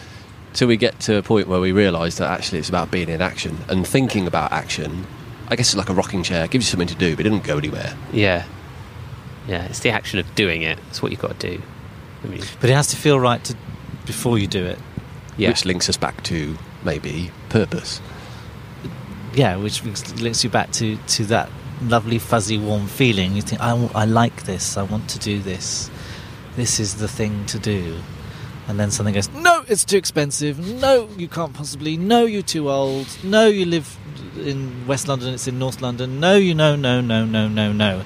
[0.55, 3.21] till we get to a point where we realise that actually it's about being in
[3.21, 5.05] action and thinking about action?
[5.49, 6.45] I guess it's like a rocking chair.
[6.45, 7.95] It gives you something to do, but it doesn't go anywhere.
[8.11, 8.45] Yeah,
[9.47, 9.65] yeah.
[9.65, 10.79] It's the action of doing it.
[10.89, 11.61] It's what you've got to do.
[12.23, 13.55] I mean, But it has to feel right to,
[14.07, 14.79] before you do it.
[15.37, 15.49] yeah.
[15.49, 18.01] Which links us back to maybe purpose.
[19.35, 21.49] Yeah, which links links you back to, to that
[21.81, 23.35] lovely, fuzzy, warm feeling.
[23.35, 25.91] You think, I, w- I like this, I want to do this,
[26.55, 27.97] this is the thing to do.
[28.67, 30.57] And then something goes, no, it's too expensive.
[30.81, 31.97] No, you can't possibly.
[31.97, 33.07] No, you're too old.
[33.23, 33.97] No, you live
[34.37, 36.19] in West London, it's in North London.
[36.19, 38.01] No, you know, no, no, no, no, no.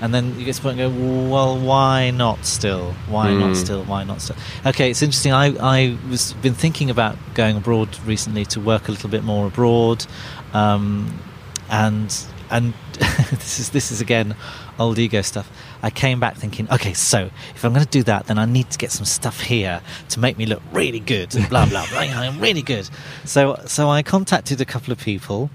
[0.00, 2.92] And then you get to the point and go, well, why not still?
[3.08, 3.40] Why Mm.
[3.40, 3.84] not still?
[3.84, 4.36] Why not still?
[4.64, 5.32] Okay, it's interesting.
[5.32, 9.48] I, I was been thinking about going abroad recently to work a little bit more
[9.48, 10.06] abroad,
[10.54, 11.18] um,
[11.68, 12.16] and
[12.50, 12.74] and
[13.30, 14.36] this is this is again
[14.78, 15.50] old ego stuff.
[15.82, 18.70] I came back thinking, okay, so if I'm going to do that, then I need
[18.70, 21.34] to get some stuff here to make me look really good.
[21.34, 22.00] and Blah blah blah.
[22.00, 22.88] I'm really good.
[23.24, 25.50] So so I contacted a couple of people.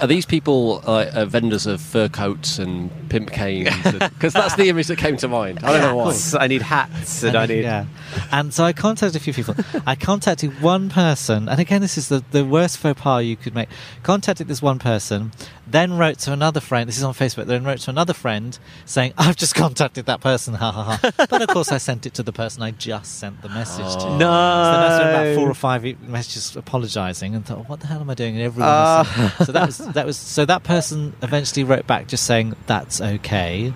[0.00, 3.70] Are these people uh, uh, vendors of fur coats and pimp canes?
[3.92, 5.60] Because that's the image that came to mind.
[5.62, 6.14] I don't know why.
[6.38, 7.62] I need hats and I need.
[7.62, 7.86] yeah.
[8.30, 9.54] And so I contacted a few people.
[9.86, 13.54] I contacted one person, and again, this is the, the worst faux pas you could
[13.54, 13.68] make.
[14.02, 15.32] Contacted this one person.
[15.72, 16.88] Then wrote to another friend.
[16.88, 17.46] This is on Facebook.
[17.46, 21.10] Then wrote to another friend saying, "I've just contacted that person." Ha ha ha.
[21.30, 24.06] but of course, I sent it to the person I just sent the message to.
[24.06, 24.18] Oh.
[24.18, 24.28] No.
[24.28, 28.14] So sent about four or five messages apologising and thought, "What the hell am I
[28.14, 28.68] doing?" And everyone.
[28.68, 29.34] was Ah.
[29.44, 33.72] so that was that was so that person eventually wrote back just saying, "That's okay."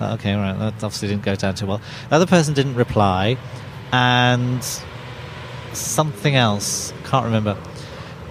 [0.00, 0.56] Uh, Okay, right.
[0.58, 1.80] That obviously didn't go down too well.
[2.08, 3.36] The other person didn't reply,
[3.92, 4.64] and
[5.72, 7.56] something else can't remember.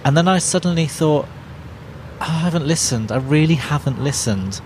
[0.04, 1.26] And then I suddenly thought,
[2.20, 3.12] I haven't listened.
[3.12, 4.60] I really haven't listened.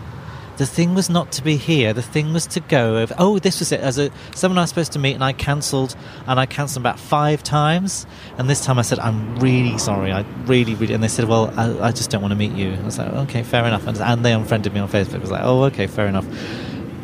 [0.58, 1.92] The thing was not to be here.
[1.92, 3.14] The thing was to go over.
[3.18, 3.80] Oh, this was it.
[3.80, 5.96] As a someone I was supposed to meet, and I cancelled,
[6.26, 8.06] and I cancelled about five times.
[8.38, 10.12] And this time I said, "I'm really sorry.
[10.12, 12.74] I really, really." And they said, "Well, I, I just don't want to meet you."
[12.74, 15.16] I was like, "Okay, fair enough." And, and they unfriended me on Facebook.
[15.16, 16.26] I was like, "Oh, okay, fair enough."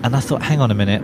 [0.03, 1.03] And I thought, "Hang on a minute.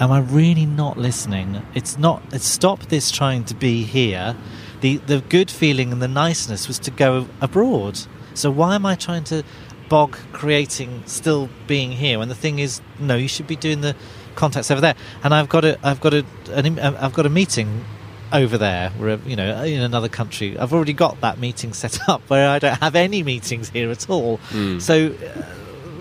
[0.00, 1.62] Am I really not listening?
[1.74, 2.22] It's not.
[2.32, 4.36] It's stop this trying to be here.
[4.80, 8.00] The the good feeling and the niceness was to go abroad.
[8.34, 9.44] So why am I trying to
[9.88, 13.94] bog creating still being here when the thing is no, you should be doing the
[14.34, 14.94] contacts over there.
[15.22, 17.84] And I've got a I've got a an, I've got a meeting
[18.32, 20.58] over there where you know in another country.
[20.58, 24.08] I've already got that meeting set up where I don't have any meetings here at
[24.08, 24.38] all.
[24.50, 24.80] Mm.
[24.80, 25.14] So.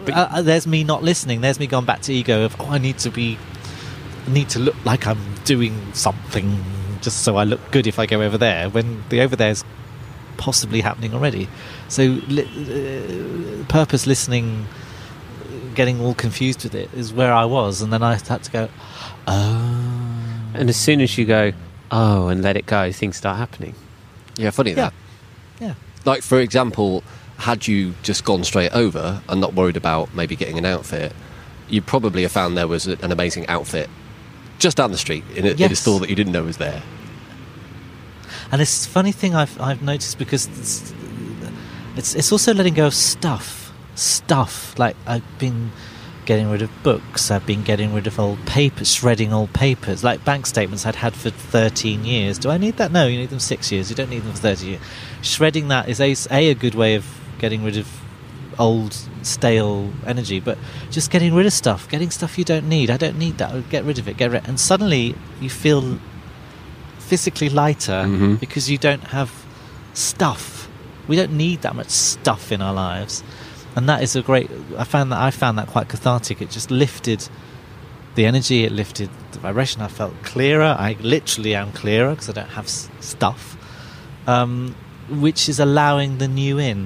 [0.07, 1.41] Uh, uh, there's me not listening.
[1.41, 3.37] There's me going back to ego of oh, I need to be
[4.27, 6.63] need to look like I'm doing something
[7.01, 9.63] just so I look good if I go over there when the over there's
[10.41, 11.47] possibly happening already.
[11.87, 14.65] So li- uh, purpose listening,
[15.75, 18.69] getting all confused with it is where I was, and then I had to go.
[19.27, 21.51] Oh, And as soon as you go,
[21.91, 23.75] oh, and let it go, things start happening.
[24.35, 24.93] Yeah, funny yeah, that.
[25.59, 25.73] yeah,
[26.05, 27.03] Like, for example,
[27.37, 31.13] had you just gone straight over and not worried about maybe getting an outfit,
[31.69, 33.89] you probably have found there was an amazing outfit
[34.59, 36.81] just down the street in a, in a store that you didn't know was there.
[38.51, 40.93] And it's a funny thing I've I've noticed because it's
[41.95, 44.77] it's, it's also letting go of stuff, stuff.
[44.79, 45.71] Like I've been
[46.25, 47.31] getting rid of books.
[47.31, 51.15] I've been getting rid of old papers, shredding old papers, like bank statements I'd had
[51.15, 52.37] for thirteen years.
[52.37, 52.91] Do I need that?
[52.91, 53.89] No, you need them six years.
[53.89, 54.81] You don't need them for thirty years.
[55.21, 57.05] Shredding that is a, a a good way of
[57.39, 57.87] getting rid of
[58.59, 58.93] old
[59.23, 60.57] stale energy but
[60.91, 63.83] just getting rid of stuff getting stuff you don't need i don't need that get
[63.85, 65.97] rid of it get rid and suddenly you feel
[67.11, 68.39] physically lighter Mhm.
[68.39, 69.29] because you don't have
[69.93, 70.43] stuff.
[71.09, 73.23] We don't need that much stuff in our lives,
[73.75, 74.49] and that is a great.
[74.83, 76.41] I found that I found that quite cathartic.
[76.41, 77.21] It just lifted
[78.15, 78.59] the energy.
[78.67, 79.81] It lifted the vibration.
[79.81, 80.71] I felt clearer.
[80.87, 83.41] I literally am clearer because I don't have s- stuff,
[84.27, 84.75] um,
[85.25, 86.79] which is allowing the new in.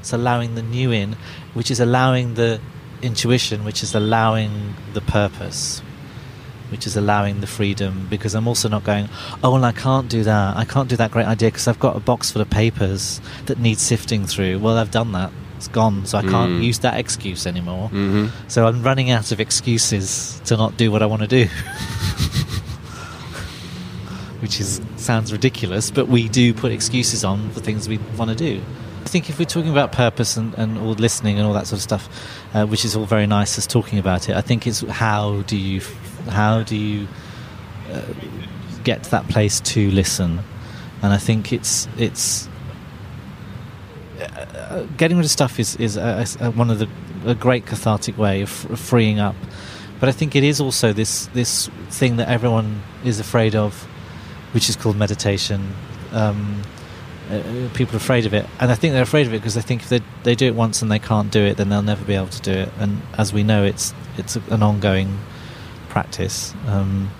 [0.00, 1.16] It's allowing the new in,
[1.54, 2.58] which is allowing the
[3.02, 4.50] intuition, which is allowing
[4.96, 5.82] the purpose,
[6.70, 9.08] which is allowing the freedom because I'm also not going,
[9.42, 10.56] oh, well, I can't do that.
[10.56, 13.58] I can't do that great idea because I've got a box full of papers that
[13.58, 14.58] need sifting through.
[14.58, 15.32] Well, I've done that.
[15.56, 16.62] It's gone, so I can't Mm.
[16.64, 17.88] use that excuse anymore.
[17.92, 18.28] Mm-hmm.
[18.48, 21.48] So I'm running out of excuses to not do what I want to do.
[24.40, 28.36] Which is sounds ridiculous, but we do put excuses on for things we want to
[28.36, 28.62] do.
[29.04, 31.78] I think if we're talking about purpose and, and all listening and all that sort
[31.78, 32.08] of stuff,
[32.54, 35.56] uh, which is all very nice as talking about it, I think it's how do
[35.58, 35.82] you
[36.28, 37.08] how do you
[37.90, 38.02] uh,
[38.84, 40.40] get to that place to listen,
[41.02, 42.48] and I think it's it's
[44.20, 46.88] uh, getting rid of stuff is is uh, uh, one of the
[47.26, 49.34] a great cathartic way of, of freeing up.
[49.98, 53.86] But I think it is also this this thing that everyone is afraid of,
[54.52, 55.74] which is called meditation.
[56.12, 56.62] Um,
[57.30, 59.60] uh, people are afraid of it, and I think they're afraid of it because they
[59.60, 62.04] think if they they do it once and they can't do it, then they'll never
[62.04, 62.72] be able to do it.
[62.78, 65.18] And as we know, it's it's an ongoing
[65.90, 66.54] practice.
[66.66, 67.10] Um,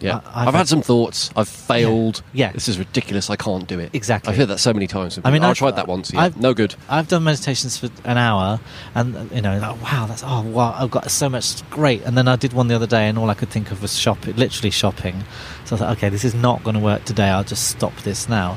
[0.00, 1.28] Yeah, I- I've, had some thoughts.
[1.34, 2.22] I've failed.
[2.32, 2.52] Yeah.
[2.52, 3.30] this is ridiculous.
[3.30, 3.90] I can't do it.
[3.92, 4.30] Exactly.
[4.30, 5.18] I've heard that so many times.
[5.18, 5.46] I mean, people.
[5.46, 6.12] I I've- tried that once.
[6.12, 6.76] Yeah, I've- no good.
[6.88, 8.60] I've done meditations for an hour,
[8.94, 12.02] and you know, like, wow, that's oh wow, I've got so much great.
[12.04, 13.98] And then I did one the other day, and all I could think of was
[13.98, 15.24] shopping, literally shopping.
[15.64, 17.28] So I thought, okay, this is not going to work today.
[17.30, 18.56] I'll just stop this now.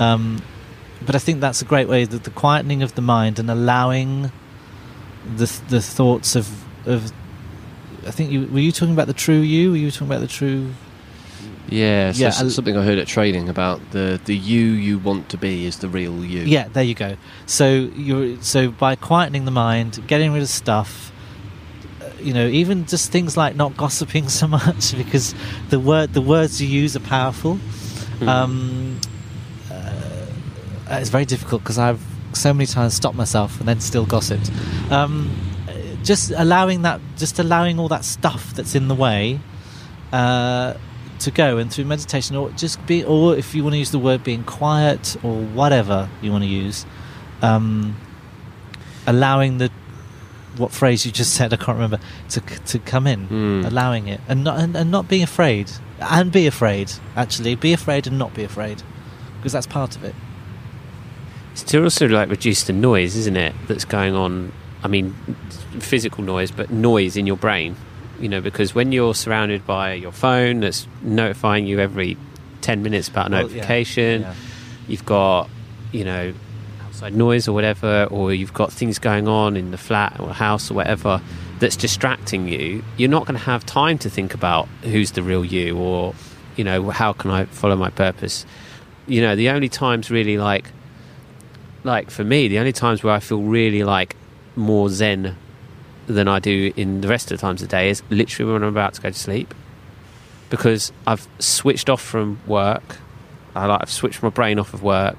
[0.00, 0.42] Um,
[1.06, 4.32] but I think that's a great way that the quietening of the mind and allowing
[5.36, 6.48] the the thoughts of
[6.84, 7.12] of.
[8.06, 9.70] I think you were you talking about the true you?
[9.70, 10.70] Were you talking about the true?
[11.68, 15.38] Yeah, so Yeah, something I heard at training about the the you you want to
[15.38, 16.40] be is the real you.
[16.40, 17.16] Yeah, there you go.
[17.46, 21.12] So you're so by quietening the mind, getting rid of stuff,
[22.00, 25.34] uh, you know, even just things like not gossiping so much because
[25.68, 27.54] the word the words you use are powerful.
[27.54, 28.28] Hmm.
[28.28, 29.00] Um,
[29.70, 30.26] uh,
[30.90, 34.50] it's very difficult because I've so many times stopped myself and then still gossiped.
[34.90, 35.30] Um,
[36.02, 39.40] just allowing that, just allowing all that stuff that's in the way.
[40.12, 40.74] Uh,
[41.20, 43.98] to go and through meditation or just be or if you want to use the
[43.98, 46.86] word being quiet or whatever you want to use
[47.42, 47.94] um,
[49.06, 49.70] allowing the
[50.56, 53.66] what phrase you just said I can't remember to to come in, Mm.
[53.66, 55.70] allowing it, and not and, and not being afraid,
[56.00, 56.90] and be afraid.
[57.16, 58.82] Actually, be afraid and not be afraid,
[59.36, 60.14] because that's part of it.
[61.52, 63.54] It's to also like reduce the noise, isn't it?
[63.68, 64.52] That's going on.
[64.82, 65.14] I mean,
[65.78, 67.76] physical noise, but noise in your brain.
[68.18, 72.16] You know, because when you're surrounded by your phone that's notifying you every
[72.60, 74.34] ten minutes about a Well, yeah, notification, yeah.
[74.88, 75.48] you've got,
[75.92, 76.34] you know,
[76.84, 80.70] outside noise or whatever, or you've got things going on in the flat or house
[80.70, 81.22] or whatever
[81.60, 82.84] that's distracting you.
[82.98, 86.14] You're not going to have time to think about who's the real you or,
[86.56, 88.44] you know, how can I follow my purpose.
[89.06, 90.70] You know, the only times really like
[91.84, 94.16] like for me, the only times where I feel really like
[94.56, 95.36] more zen
[96.14, 98.62] than I do in the rest of the times of the day is literally when
[98.62, 99.54] I'm about to go to sleep.
[100.48, 102.98] Because I've switched off from work.
[103.54, 105.18] I like I've switched my brain off of work.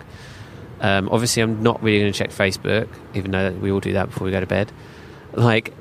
[0.82, 4.10] Um, obviously, I'm not really going to check Facebook, even though we all do that
[4.10, 4.72] before we go to bed.
[5.34, 5.74] Like,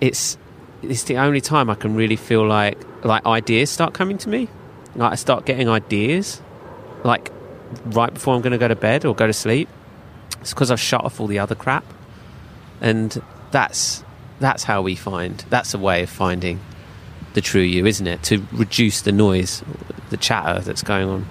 [0.00, 0.36] it's
[0.82, 4.48] it's the only time I can really feel like like ideas start coming to me.
[4.94, 6.40] Like I start getting ideas,
[7.02, 7.32] like
[7.86, 9.68] right before I'm going to go to bed or go to sleep.
[10.40, 11.84] It's because I've shut off all the other crap,
[12.80, 14.04] and that's
[14.42, 15.44] that's how we find.
[15.48, 16.60] That's a way of finding
[17.34, 18.22] the true you, isn't it?
[18.24, 19.62] To reduce the noise,
[20.10, 21.26] the chatter that's going on.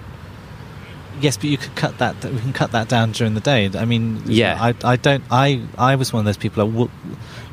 [1.20, 2.24] Yes, but you could cut that.
[2.24, 3.70] We can cut that down during the day.
[3.74, 4.56] I mean, Yeah.
[4.60, 5.22] I, I don't.
[5.30, 6.90] I, I was one of those people that will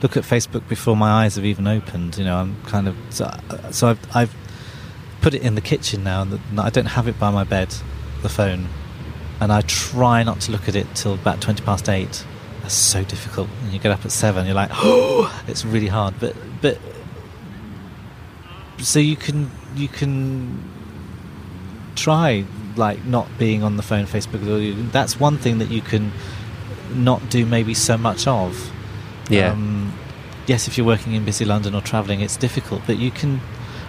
[0.01, 2.17] look at Facebook before my eyes have even opened.
[2.17, 3.29] You know, I'm kind of so.
[3.71, 4.35] so I've, I've
[5.21, 7.75] put it in the kitchen now, and I don't have it by my bed,
[8.23, 8.69] the phone,
[9.41, 12.25] and I try not to look at it till about twenty past eight.
[12.69, 13.49] That's so difficult.
[13.63, 16.13] And you get up at seven, you're like, oh, it's really hard.
[16.19, 16.77] But but
[18.77, 20.69] so you can you can
[21.95, 22.45] try
[22.75, 26.11] like not being on the phone facebook that's one thing that you can
[26.93, 28.71] not do maybe so much of
[29.29, 29.51] Yeah.
[29.51, 29.91] um,
[30.47, 33.41] yes if you're working in busy london or travelling it's difficult but you can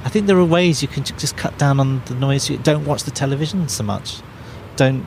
[0.05, 3.05] i think there are ways you can just cut down on the noise don't watch
[3.05, 4.22] the television so much
[4.74, 5.07] don't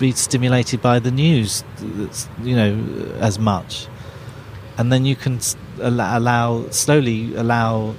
[0.00, 2.72] be stimulated by the news that's, you know
[3.20, 3.86] as much
[4.78, 5.38] and then you can
[5.80, 7.94] allow, allow slowly allow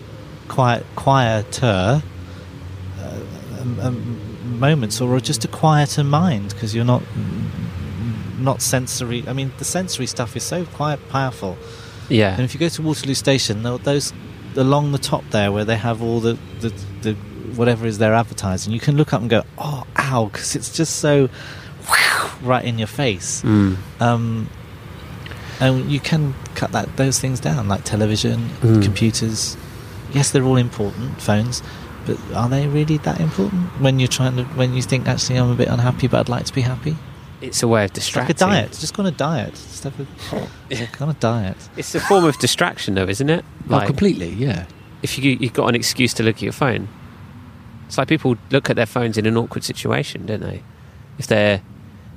[0.48, 2.02] quiet quieter
[3.00, 3.20] uh,
[3.62, 7.04] um, um, moments or just a quieter mind because you're not
[8.40, 11.56] not sensory i mean the sensory stuff is so quite powerful
[12.10, 12.34] Yeah.
[12.34, 14.12] and if you go to waterloo station those
[14.56, 16.70] along the top there where they have all the the,
[17.04, 17.14] the
[17.56, 20.98] whatever is they're advertising you can look up and go oh ow because it's just
[20.98, 21.30] so
[22.44, 23.78] right in your face Mm.
[24.00, 24.50] um,
[25.60, 28.82] and you can cut that those things down, like television, Mm.
[28.84, 29.56] computers.
[30.14, 31.62] Yes, they're all important, phones,
[32.06, 34.44] but are they really that important when you're trying to?
[34.58, 36.96] When you think actually I'm a bit unhappy, but I'd like to be happy.
[37.42, 38.72] It's a way of It's like a diet.
[38.80, 39.54] Just go on a diet.
[39.54, 40.06] Just have a
[40.70, 40.86] Yeah.
[40.98, 41.58] go on a diet.
[41.78, 43.46] It's a form of distraction, though, isn't it?
[43.70, 44.66] oh, completely, yeah.
[45.04, 46.88] if you you've got an excuse to look at your phone.
[47.88, 50.64] It's like people look at their phones in an awkward situation, don't they?
[51.18, 51.62] If they're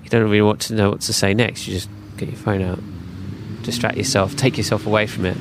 [0.02, 2.62] you don't really want to know what to say next, you just get your phone
[2.62, 2.78] out,
[3.62, 5.36] distract yourself, take yourself away from it.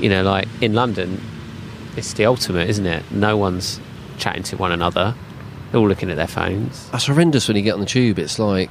[0.00, 1.20] You know, like in London,
[1.96, 3.10] it's the ultimate, isn't it?
[3.10, 3.80] No one's
[4.18, 5.14] chatting to one another;
[5.70, 6.88] they're all looking at their phones.
[6.90, 8.18] That's horrendous when you get on the tube.
[8.18, 8.70] It's like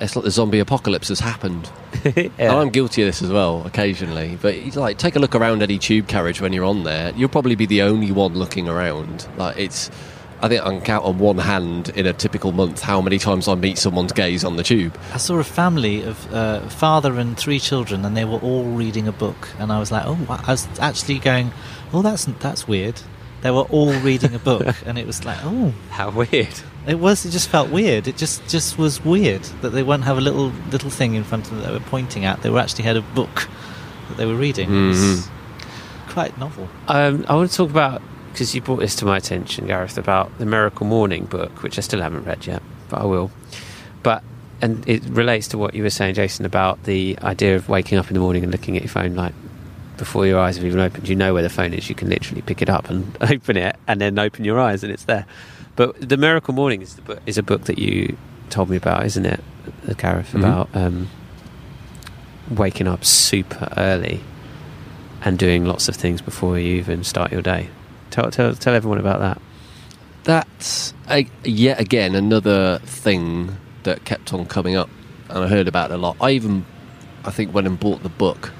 [0.00, 1.70] it's like the zombie apocalypse has happened.
[2.38, 4.38] And I'm guilty of this as well occasionally.
[4.40, 7.12] But like take a look around any tube carriage when you're on there.
[7.16, 9.28] You'll probably be the only one looking around.
[9.36, 9.90] Like it's
[10.40, 13.48] I think I can count on one hand in a typical month how many times
[13.48, 14.96] I meet someone's gaze on the tube.
[15.12, 19.08] I saw a family of uh, father and three children, and they were all reading
[19.08, 19.48] a book.
[19.58, 20.16] And I was like, oh.
[20.28, 21.52] I was actually going,
[21.92, 23.00] oh, that's that's weird.
[23.40, 26.54] They were all reading a book, and it was like, oh, How weird!
[26.86, 27.24] It was.
[27.26, 28.08] It just felt weird.
[28.08, 31.44] It just just was weird that they won't have a little little thing in front
[31.46, 32.42] of them that they were pointing at.
[32.42, 33.48] They were actually had a book
[34.08, 34.70] that they were reading.
[34.72, 35.28] It was
[36.08, 36.68] quite novel.
[36.88, 38.02] Um, I want to talk about
[38.32, 41.80] because you brought this to my attention, Gareth, about the Miracle Morning book, which I
[41.80, 43.30] still haven't read yet, but I will.
[44.02, 44.22] But
[44.60, 48.08] and it relates to what you were saying, Jason, about the idea of waking up
[48.08, 49.34] in the morning and looking at your phone like
[49.96, 51.08] before your eyes have even opened.
[51.08, 51.88] You know where the phone is.
[51.88, 54.92] You can literally pick it up and open it, and then open your eyes, and
[54.92, 55.26] it's there.
[55.76, 58.16] But the Miracle Morning is the book is a book that you
[58.50, 59.42] told me about, isn't it,
[59.88, 60.32] uh, Gareth?
[60.32, 60.38] Mhm.
[60.38, 61.08] About um,
[62.50, 64.20] waking up super early
[65.22, 67.68] and doing lots of things before you even start your day.
[68.10, 69.40] Tell tell, tell everyone about that.
[70.24, 74.90] That's a, yet again another thing that kept on coming up,
[75.28, 76.16] and I heard about it a lot.
[76.20, 76.66] I even,
[77.24, 78.52] I think, went and bought the book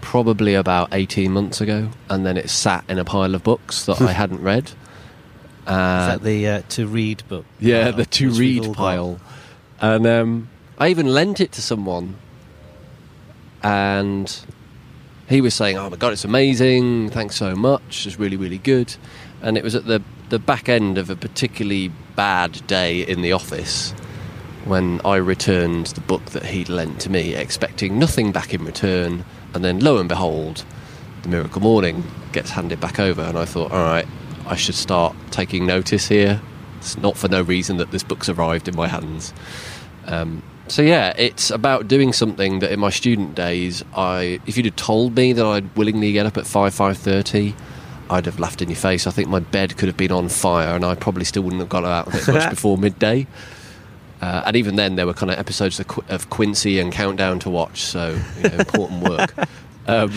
[0.00, 4.00] probably about 18 months ago, and then it sat in a pile of books that
[4.00, 4.64] I hadn't read.
[4.64, 4.74] Is
[5.68, 7.46] Uh, that the uh, to read book?
[7.60, 8.76] yeah, pile, the to read got?
[8.76, 9.20] pile.
[9.80, 10.48] And um,
[10.78, 12.16] I even lent it to someone
[13.62, 14.44] and
[15.32, 17.10] he was saying, "Oh my god, it's amazing!
[17.10, 18.06] Thanks so much.
[18.06, 18.94] It's really, really good."
[19.40, 23.32] And it was at the the back end of a particularly bad day in the
[23.32, 23.92] office
[24.64, 29.24] when I returned the book that he'd lent to me, expecting nothing back in return,
[29.54, 30.64] and then lo and behold,
[31.22, 34.06] the Miracle Morning gets handed back over, and I thought, all right,
[34.46, 36.40] I should start taking notice here.
[36.78, 39.32] It's not for no reason that this book's arrived in my hands.
[40.06, 44.66] Um, so yeah, it's about doing something that in my student days, I if you'd
[44.66, 47.54] have told me that I'd willingly get up at five five thirty,
[48.10, 49.06] I'd have laughed in your face.
[49.06, 51.68] I think my bed could have been on fire, and I probably still wouldn't have
[51.68, 53.26] got out of it much before midday.
[54.20, 57.40] Uh, and even then, there were kind of episodes of, Qu- of Quincy and Countdown
[57.40, 59.34] to watch, so you know, important work.
[59.84, 60.12] Um,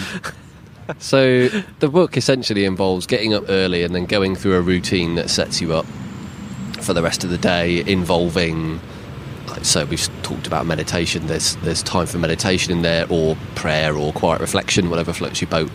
[0.99, 1.47] so
[1.79, 5.59] the book essentially involves getting up early and then going through a routine that sets
[5.59, 5.87] you up
[6.81, 8.79] for the rest of the day, involving.
[9.65, 11.25] So we've talked about meditation.
[11.25, 15.49] There's there's time for meditation in there, or prayer, or quiet reflection, whatever floats your
[15.49, 15.71] boat.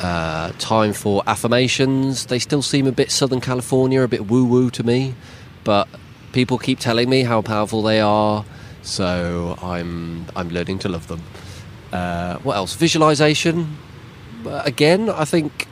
[0.00, 2.26] Uh, time for affirmations.
[2.26, 5.14] They still seem a bit Southern California, a bit woo woo to me,
[5.64, 5.86] but
[6.32, 8.46] people keep telling me how powerful they are,
[8.80, 11.20] so I'm I'm learning to love them.
[11.92, 12.74] Uh, what else?
[12.74, 13.76] Visualization.
[14.46, 15.68] Again, I think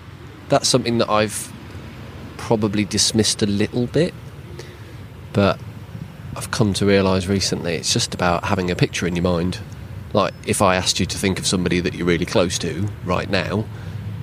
[0.51, 1.51] that's something that I've
[2.37, 4.13] probably dismissed a little bit,
[5.33, 5.59] but
[6.37, 9.59] I've come to realise recently it's just about having a picture in your mind.
[10.13, 13.29] Like if I asked you to think of somebody that you're really close to right
[13.29, 13.65] now,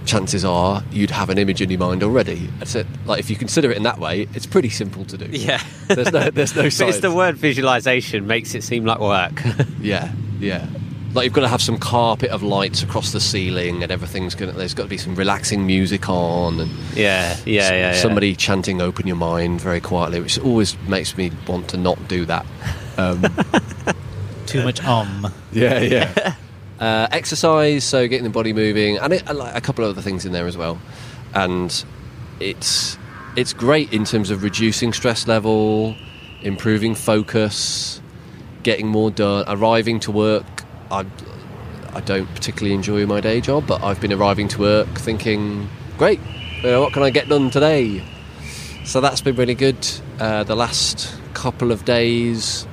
[0.06, 2.48] chances are you'd have an image in your mind already.
[2.60, 2.88] That's it.
[3.06, 5.26] Like if you consider it in that way, it's pretty simple to do.
[5.32, 5.62] Yeah.
[5.88, 9.42] There's no there's no But it's the word visualization makes it seem like work.
[9.82, 10.68] Yeah, yeah.
[11.14, 14.52] Like you've got to have some carpet of lights across the ceiling, and everything's gonna.
[14.52, 17.94] There's got to be some relaxing music on, and yeah, yeah, yeah, yeah.
[17.94, 22.26] somebody chanting "Open your mind" very quietly, which always makes me want to not do
[22.26, 22.46] that.
[22.98, 23.24] Um,
[24.46, 25.32] Too much om.
[25.52, 26.36] yeah, yeah.
[26.80, 30.26] uh, exercise, so getting the body moving, and, it, like a couple of other things
[30.26, 30.80] in there as well.
[31.34, 31.84] And
[32.40, 32.98] it's
[33.36, 35.96] it's great in terms of reducing stress level,
[36.42, 38.02] improving focus,
[38.64, 40.59] getting more done, arriving to work.
[40.92, 41.06] I
[41.94, 45.68] I don't particularly enjoy my day job, but I've been arriving to work thinking,
[45.98, 46.20] great,
[46.58, 48.04] you know, what can I get done today?
[48.86, 49.88] So that's been really good.
[50.20, 52.68] Uh, the last couple of days,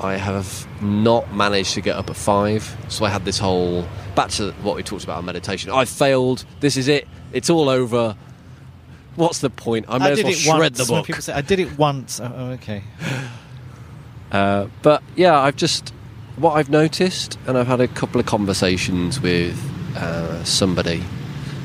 [0.00, 2.76] I have not managed to get up at five.
[2.88, 5.70] So I had this whole back to what we talked about on meditation.
[5.70, 6.44] I failed.
[6.60, 7.06] This is it.
[7.32, 8.16] It's all over.
[9.16, 9.86] What's the point?
[9.88, 10.78] I may as well shred once.
[10.86, 11.06] the When book.
[11.06, 12.20] people say, I did it once.
[12.20, 12.82] Oh, okay.
[14.30, 15.94] Uh, but yeah, I've just
[16.40, 19.56] what I've noticed, and I've had a couple of conversations with
[19.96, 21.02] uh, somebody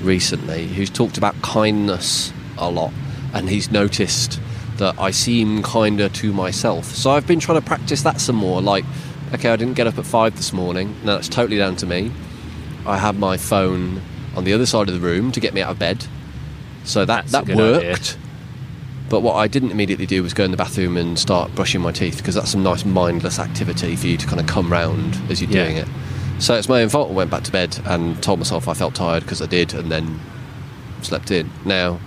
[0.01, 2.91] recently who's talked about kindness a lot,
[3.34, 4.39] and he's noticed
[4.78, 6.86] that I seem kinder to myself.
[6.86, 8.61] So I've been trying to practice that some more.
[8.61, 8.86] Like,
[9.34, 10.95] okay, I didn't get up at five this morning.
[11.03, 12.11] Now that's totally down to me.
[12.86, 14.01] I had my phone
[14.36, 16.05] on the other side of the room to get me out of bed,
[16.84, 17.86] so that That's that worked.
[17.86, 18.22] idea.
[19.14, 21.91] But what I didn't immediately do was go in the bathroom and start brushing my
[21.91, 25.39] teeth because that's some nice mindless activity for you to kind of come round as
[25.39, 25.66] you're Yeah.
[25.66, 25.88] doing it.
[26.39, 27.11] So it's my own fault.
[27.11, 29.91] I went back to bed and told myself I felt tired because I did, and
[29.91, 30.20] then
[31.03, 31.51] slept in.
[31.64, 31.99] Now,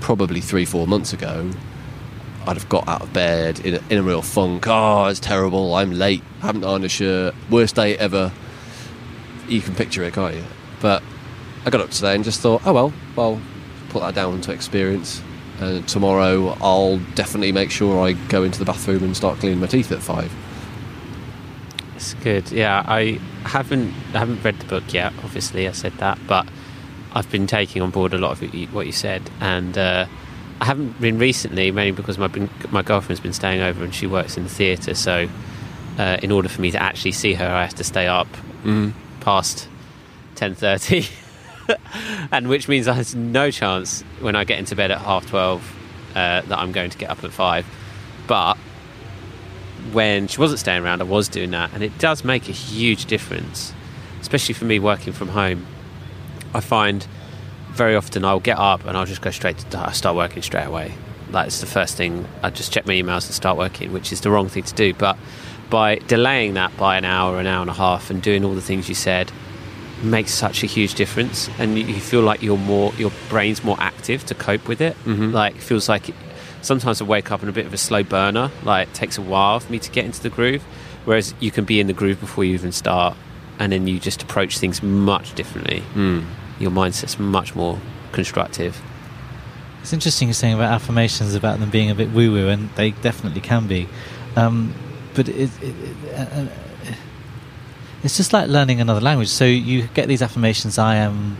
[0.00, 1.48] probably three, four months ago,
[2.46, 4.66] I'd have got out of bed in a, in a real funk.
[4.68, 5.74] Oh, it's terrible.
[5.74, 6.22] I'm late.
[6.42, 7.34] Haven't ironed a shirt.
[7.48, 8.32] Worst day ever.
[9.48, 10.44] You can picture it, can't you?
[10.82, 11.02] But
[11.64, 13.40] I got up today and just thought, oh well, well,
[13.88, 15.22] put that down to experience.
[15.60, 19.66] Uh, tomorrow, I'll definitely make sure I go into the bathroom and start cleaning my
[19.66, 20.32] teeth at five.
[21.96, 22.50] It's good.
[22.50, 25.12] Yeah, I haven't I haven't read the book yet.
[25.22, 26.48] Obviously, I said that, but
[27.12, 30.06] I've been taking on board a lot of what you- what you said, and uh,
[30.60, 34.06] I haven't been recently, mainly because my been, my girlfriend's been staying over and she
[34.06, 34.94] works in the theatre.
[34.94, 35.28] So,
[35.98, 38.28] uh, in order for me to actually see her, I have to stay up
[38.64, 38.92] Mm.
[39.20, 39.68] past
[40.36, 41.06] ten thirty,
[42.32, 45.62] and which means there's no chance when I get into bed at half twelve
[46.10, 47.66] uh, that I'm going to get up at five.
[48.26, 48.56] But
[49.92, 53.06] when she wasn't staying around, I was doing that, and it does make a huge
[53.06, 53.72] difference,
[54.20, 55.66] especially for me working from home.
[56.54, 57.06] I find
[57.70, 60.66] very often I'll get up and I'll just go straight to I start working straight
[60.66, 60.94] away.
[61.30, 64.30] That's the first thing I just check my emails and start working, which is the
[64.30, 64.92] wrong thing to do.
[64.92, 65.16] But
[65.70, 68.60] by delaying that by an hour, an hour and a half, and doing all the
[68.60, 69.30] things you said,
[70.02, 73.76] makes such a huge difference, and you, you feel like you're more your brain's more
[73.80, 74.96] active to cope with it.
[75.04, 75.32] Mhm.
[75.32, 76.14] Like it feels like
[76.62, 78.50] sometimes I wake up in a bit of a slow burner.
[78.62, 80.62] Like it takes a while for me to get into the groove,
[81.04, 83.16] whereas you can be in the groove before you even start,
[83.58, 85.82] and then you just approach things much differently.
[85.94, 86.24] Mm.
[86.58, 87.78] Your mindset's much more
[88.12, 88.80] constructive.
[89.82, 92.90] It's interesting you're saying about affirmations about them being a bit woo woo, and they
[92.90, 93.88] definitely can be.
[94.36, 94.74] Um,
[95.14, 96.46] but it, it, it, uh, uh,
[98.02, 99.28] it's just like learning another language.
[99.28, 100.78] So you get these affirmations.
[100.78, 101.36] I am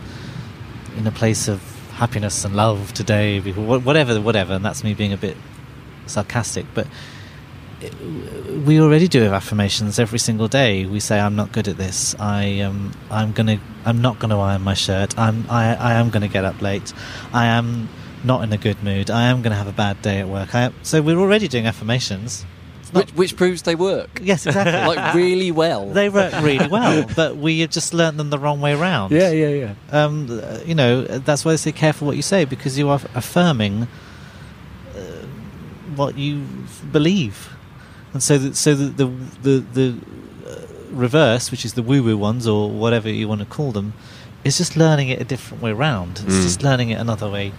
[0.97, 1.61] in a place of
[1.93, 4.53] happiness and love today, whatever, whatever.
[4.53, 5.37] And that's me being a bit
[6.05, 6.87] sarcastic, but
[8.65, 10.85] we already do have affirmations every single day.
[10.85, 12.15] We say, "I'm not good at this.
[12.19, 15.17] I um, I'm gonna, I'm not gonna iron my shirt.
[15.17, 16.93] I'm, I, I am gonna get up late.
[17.33, 17.89] I am
[18.23, 19.09] not in a good mood.
[19.09, 22.45] I am gonna have a bad day at work." I, so we're already doing affirmations.
[22.91, 24.19] Which, which, proves they work.
[24.21, 24.95] Yes, exactly.
[24.95, 25.87] like really well.
[25.87, 29.11] They work really well, but we have just learned them the wrong way around.
[29.11, 29.73] Yeah, yeah, yeah.
[29.91, 33.87] Um, you know, that's why they say careful what you say because you are affirming
[34.95, 34.99] uh,
[35.95, 36.45] what you
[36.91, 37.49] believe
[38.13, 39.07] and so the, so the the
[39.41, 39.95] the, the
[40.49, 43.93] uh, reverse, which is the woo woo ones or whatever you want to call them,
[44.43, 46.11] is just learning it a different way around.
[46.25, 46.43] It's mm.
[46.43, 47.53] just learning it another way,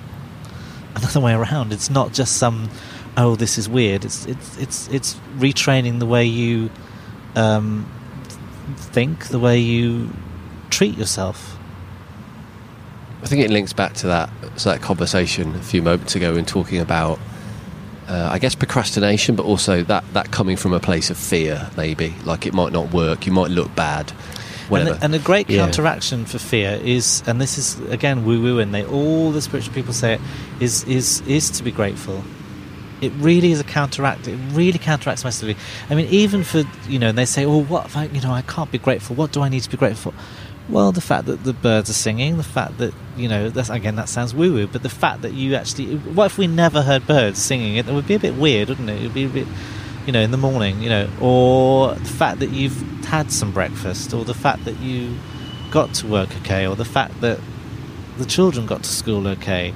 [0.94, 1.72] another way around.
[1.72, 2.70] It's not just some
[3.16, 4.04] oh this is weird.
[4.04, 6.70] It's it's it's it's retraining the way you
[7.34, 7.90] um,
[8.76, 10.10] think, the way you
[10.70, 11.58] treat yourself.
[13.22, 16.44] I think it links back to that to that conversation a few moments ago in
[16.44, 17.18] talking about
[18.08, 22.14] uh, I guess procrastination, but also that, that coming from a place of fear, maybe.
[22.24, 24.10] Like it might not work, you might look bad.
[24.68, 24.94] Whatever.
[24.94, 25.64] And, and a great yeah.
[25.64, 29.74] counteraction for fear is, and this is again woo woo, and they all the spiritual
[29.74, 30.20] people say it,
[30.60, 32.22] is is is to be grateful.
[33.02, 34.28] It really is a counteract.
[34.28, 35.56] It really counteracts massively.
[35.90, 38.42] I mean, even for you know, they say, "Oh, what if I, you know, I
[38.42, 39.16] can't be grateful.
[39.16, 40.18] What do I need to be grateful for?"
[40.68, 43.96] Well, the fact that the birds are singing, the fact that you know, that's, again,
[43.96, 47.06] that sounds woo woo, but the fact that you actually, what if we never heard
[47.06, 47.76] birds singing?
[47.76, 49.00] It, it would be a bit weird, wouldn't it?
[49.00, 49.48] It would be a bit,
[50.06, 54.14] you know, in the morning, you know, or the fact that you've had some breakfast,
[54.14, 55.18] or the fact that you
[55.70, 57.40] got to work okay, or the fact that
[58.18, 59.74] the children got to school okay.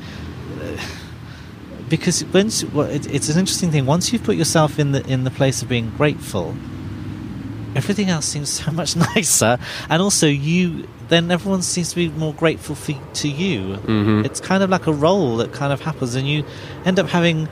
[1.88, 3.86] Because once, well, it, it's an interesting thing.
[3.86, 6.54] Once you've put yourself in the in the place of being grateful,
[7.76, 9.58] everything else seems so much nicer.
[9.88, 13.76] And also, you then everyone seems to be more grateful for, to you.
[13.76, 14.24] Mm-hmm.
[14.24, 16.44] It's kind of like a role that kind of happens, and you
[16.84, 17.48] end up having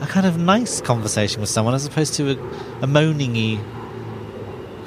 [0.00, 2.32] a kind of nice conversation with someone as opposed to a,
[2.82, 3.62] a moaningy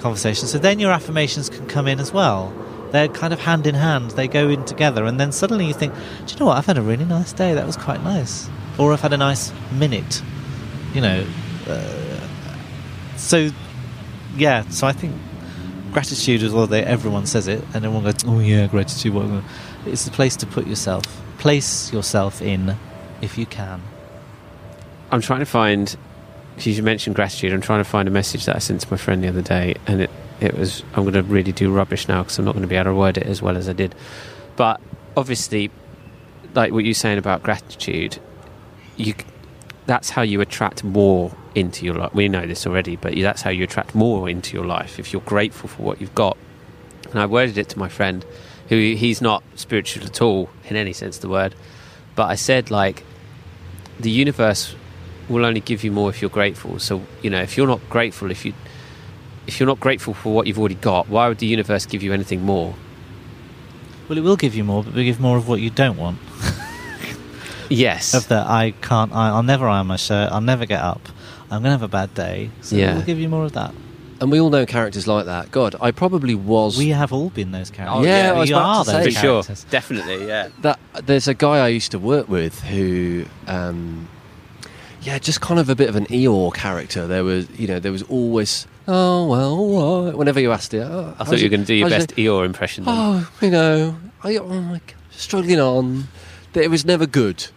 [0.01, 0.47] conversation.
[0.47, 2.53] So then your affirmations can come in as well.
[2.91, 4.11] They're kind of hand in hand.
[4.11, 6.57] They go in together, and then suddenly you think, "Do you know what?
[6.57, 7.53] I've had a really nice day.
[7.53, 8.49] That was quite nice."
[8.79, 10.23] Or I've had a nice minute.
[10.93, 11.25] You know.
[11.67, 12.27] Uh,
[13.17, 13.49] so
[14.35, 15.13] yeah, so I think
[15.91, 19.43] gratitude is what they, everyone says it, and everyone goes, "Oh yeah, gratitude." What?
[19.85, 21.03] It's the place to put yourself,
[21.37, 22.75] place yourself in,
[23.21, 23.81] if you can.
[25.11, 25.95] I'm trying to find
[26.55, 27.53] because you mentioned gratitude.
[27.53, 29.75] I'm trying to find a message that I sent to my friend the other day,
[29.87, 30.09] and it
[30.39, 32.75] it was I'm going to really do rubbish now because I'm not going to be
[32.75, 33.95] able to word it as well as I did.
[34.55, 34.79] But
[35.17, 35.71] obviously,
[36.53, 38.19] like what you're saying about gratitude,
[38.99, 39.13] you
[39.85, 42.13] that's how you attract more into your life.
[42.13, 45.21] We know this already, but that's how you attract more into your life if you're
[45.23, 46.37] grateful for what you've got.
[47.09, 48.23] And I worded it to my friend,
[48.67, 51.55] who he's not spiritual at all in any sense of the word,
[52.15, 53.03] but I said like
[53.99, 54.75] the universe
[55.27, 56.77] will only give you more if you're grateful.
[56.77, 58.53] So you know, if you're not grateful, if you
[59.47, 62.13] if you're not grateful for what you've already got, why would the universe give you
[62.13, 62.75] anything more?
[64.07, 66.19] Well, it will give you more, but we give more of what you don't want.
[67.69, 68.13] Yes.
[68.13, 69.13] Of that, I can't.
[69.13, 70.31] I, will never iron my shirt.
[70.31, 71.07] I'll never get up.
[71.51, 72.51] I'm gonna have a bad day.
[72.61, 72.95] So yeah.
[72.95, 73.73] we'll give you more of that.
[74.21, 75.49] And we all know characters like that.
[75.49, 76.77] God, I probably was.
[76.77, 77.99] We have all been those characters.
[77.99, 79.43] Oh, yeah, yeah, we are those for sure.
[79.69, 80.49] Definitely, yeah.
[80.61, 84.09] That there's a guy I used to work with who, um,
[85.01, 87.07] yeah, just kind of a bit of an Eeyore character.
[87.07, 88.67] There was, you know, there was always.
[88.87, 90.17] Oh well, all right.
[90.17, 92.45] Whenever you asked it, oh, I thought you were going to do your best Eeyore
[92.45, 92.83] impression.
[92.83, 92.95] Then.
[92.97, 96.07] Oh, you know, I, oh my God, struggling on.
[96.53, 97.47] It was never good.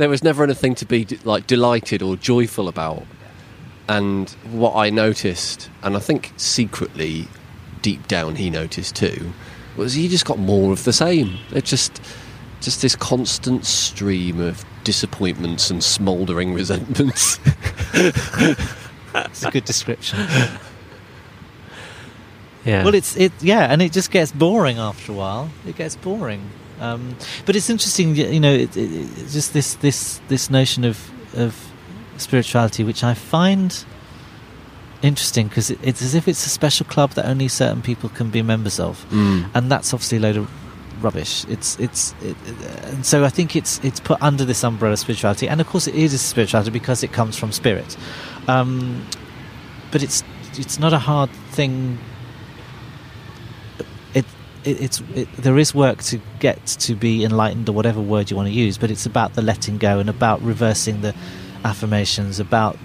[0.00, 3.04] There was never anything to be like delighted or joyful about.
[3.86, 7.28] And what I noticed, and I think secretly,
[7.82, 9.34] deep down, he noticed too,
[9.76, 11.36] was he just got more of the same.
[11.52, 12.00] It just,
[12.62, 17.38] just this constant stream of disappointments and smouldering resentments.
[17.92, 20.18] It's a good description.
[22.64, 22.84] Yeah.
[22.84, 23.32] Well, it's it.
[23.42, 25.50] Yeah, and it just gets boring after a while.
[25.66, 26.40] It gets boring.
[26.80, 31.54] Um, but it's interesting, you know, it, it, just this this this notion of of
[32.16, 33.84] spirituality, which I find
[35.02, 38.30] interesting because it, it's as if it's a special club that only certain people can
[38.30, 39.48] be members of, mm.
[39.54, 40.50] and that's obviously a load of
[41.04, 41.44] rubbish.
[41.48, 42.36] It's it's it,
[42.84, 45.86] and so I think it's it's put under this umbrella of spirituality, and of course
[45.86, 47.96] it is a spirituality because it comes from spirit.
[48.48, 49.06] Um,
[49.90, 50.24] but it's
[50.54, 51.98] it's not a hard thing
[54.64, 58.36] it, it's it, there is work to get to be enlightened or whatever word you
[58.36, 61.14] want to use, but it's about the letting go and about reversing the
[61.64, 62.76] affirmations, about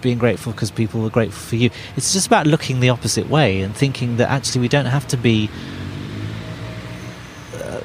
[0.00, 1.70] being grateful because people were grateful for you.
[1.96, 5.16] It's just about looking the opposite way and thinking that actually we don't have to
[5.16, 5.50] be
[7.54, 7.80] uh,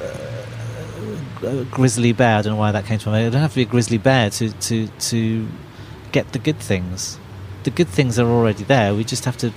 [1.43, 2.37] a grizzly bear.
[2.37, 3.27] I don't know why that came to my mind.
[3.27, 5.47] I don't have to be a grizzly bear to, to, to
[6.11, 7.19] get the good things.
[7.63, 8.93] The good things are already there.
[8.93, 9.51] We just have to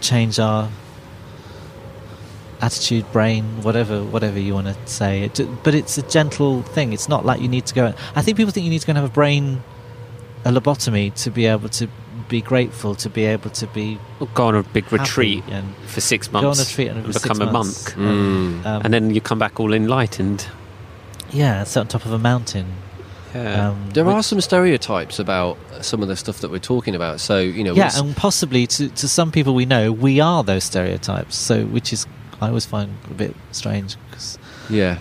[0.00, 0.70] change our
[2.64, 5.24] attitude, brain, whatever, whatever you want to say.
[5.24, 6.92] It, but it's a gentle thing.
[6.92, 7.92] It's not like you need to go.
[8.16, 9.62] I think people think you need to go and have a brain,
[10.44, 11.88] a lobotomy to be able to
[12.28, 16.00] be grateful, to be able to be Or go on a big retreat and for
[16.00, 17.66] six months, go on a months retreat and, and become a monk.
[17.66, 18.64] Mm.
[18.64, 20.46] Um, and then you come back all enlightened.
[21.32, 22.66] yeah, sit on top of a mountain.
[23.34, 23.70] Yeah.
[23.70, 27.20] Um, There which- are some stereotypes about some of the stuff that we're talking about.
[27.20, 30.64] So you know, yeah, and possibly to, to some people we know, we are those
[30.64, 31.36] stereotypes.
[31.36, 32.06] So, which is
[32.44, 34.38] I always find a bit strange because
[34.70, 34.98] yeah,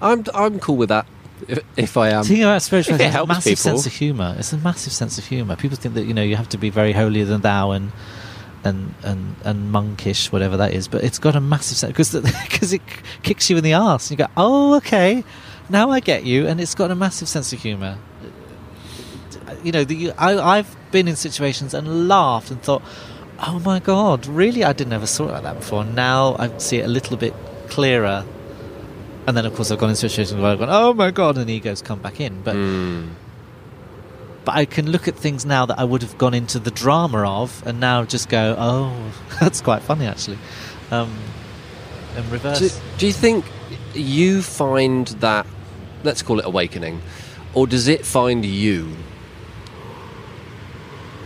[0.00, 1.06] I'm I'm cool with that.
[1.46, 3.62] If, if I am, thinking about spirituality, It helps massive people.
[3.62, 4.34] sense of humor.
[4.38, 5.54] It's a massive sense of humor.
[5.54, 7.92] People think that you know you have to be very holier than thou and
[8.64, 10.88] and and and monkish, whatever that is.
[10.88, 12.12] But it's got a massive sense because
[12.42, 12.82] because it
[13.22, 15.22] kicks you in the ass And you go, oh, okay,
[15.68, 17.98] now I get you, and it's got a massive sense of humor.
[19.62, 22.82] You know, the, I, I've been in situations and laughed and thought,
[23.46, 24.64] oh my god, really?
[24.64, 25.84] I didn't ever saw it like that before.
[25.84, 27.34] Now I see it a little bit
[27.68, 28.24] clearer.
[29.26, 31.46] And then, of course, I've gone in situations where I've gone, oh my god, and
[31.46, 32.40] the egos come back in.
[32.42, 33.08] But Mm.
[34.46, 37.24] but I can look at things now that I would have gone into the drama
[37.42, 38.94] of, and now just go, oh,
[39.40, 40.38] that's quite funny actually,
[40.90, 41.12] um,
[42.16, 42.58] and reverse.
[42.60, 43.44] Do, do you think
[43.92, 45.46] you find that,
[46.04, 47.02] let's call it awakening,
[47.52, 48.88] or does it find you?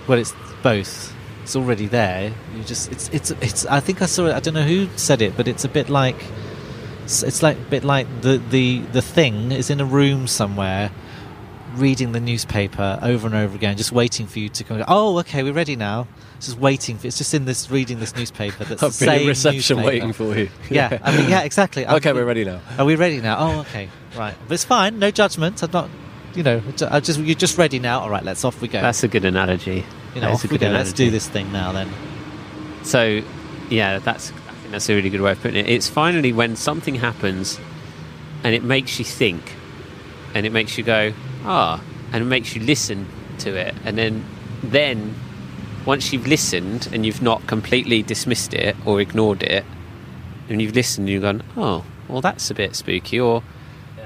[0.09, 0.35] well, it's
[0.65, 1.15] both.
[1.43, 2.33] It's already there.
[2.57, 3.67] You just, it's, it's, it's.
[3.67, 4.35] I think I saw it.
[4.35, 6.17] I don't know who said it, but it's a bit like,
[7.05, 10.91] it's, it's like a bit like the the the thing is in a room somewhere.
[11.77, 14.85] Reading the newspaper over and over again, just waiting for you to come.
[14.89, 16.07] Oh, okay, we're ready now.
[16.39, 17.07] Just waiting for.
[17.07, 18.65] It's just in this reading this newspaper.
[18.65, 19.87] That's the I've been in same reception newspaper.
[19.87, 20.51] waiting for you.
[20.69, 21.87] Yeah, I mean, yeah, exactly.
[21.87, 22.61] I'm- okay, we're ready now.
[22.79, 23.37] Are we ready now?
[23.39, 23.89] Oh, okay,
[24.19, 24.35] right.
[24.47, 24.99] But it's fine.
[24.99, 25.63] No judgment.
[25.63, 25.89] I'm not.
[26.35, 28.01] You know, I just you're just ready now.
[28.01, 28.83] All right, let's off we go.
[28.83, 29.87] That's a good analogy.
[30.15, 30.69] You know, off we go.
[30.69, 31.73] Let's do this thing now.
[31.73, 31.89] Then.
[32.85, 33.23] So,
[33.71, 35.69] yeah, that's I think that's a really good way of putting it.
[35.69, 37.59] It's finally when something happens,
[38.45, 39.55] and it makes you think,
[40.35, 41.13] and it makes you go
[41.45, 41.83] ah,
[42.13, 43.07] and it makes you listen
[43.39, 44.25] to it, and then
[44.63, 45.15] then
[45.85, 49.65] once you've listened and you've not completely dismissed it or ignored it,
[50.49, 53.43] and you've listened, and you've gone oh, well that's a bit spooky, or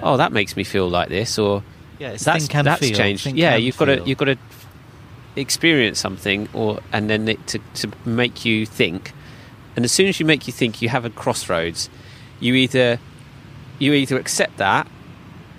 [0.03, 1.63] oh that makes me feel like this, or
[1.99, 2.97] Yeah, that's that's feel.
[2.97, 3.25] changed.
[3.25, 4.39] Think yeah, you've got to you've got to
[5.37, 9.13] experience something, or and then it, to to make you think.
[9.77, 11.91] And as soon as you make you think, you have a crossroads.
[12.41, 12.99] You either
[13.79, 14.89] you either accept that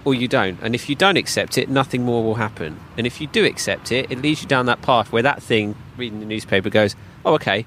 [0.07, 0.57] or you don't.
[0.61, 2.79] And if you don't accept it, nothing more will happen.
[2.97, 5.75] And if you do accept it, it leads you down that path where that thing,
[5.97, 7.65] reading the newspaper, goes, "Oh, okay,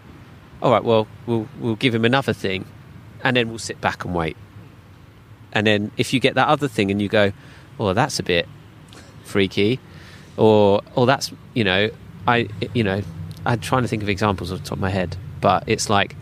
[0.62, 0.82] all right.
[0.82, 2.64] Well, we'll we'll give him another thing,
[3.22, 4.36] and then we'll sit back and wait."
[5.52, 7.32] And then if you get that other thing and you go,
[7.78, 8.48] "Oh, that's a bit
[9.22, 9.78] freaky,"
[10.36, 11.90] or "Oh, that's you know,
[12.26, 13.02] I you know,
[13.46, 16.16] I'm trying to think of examples off the top of my head, but it's like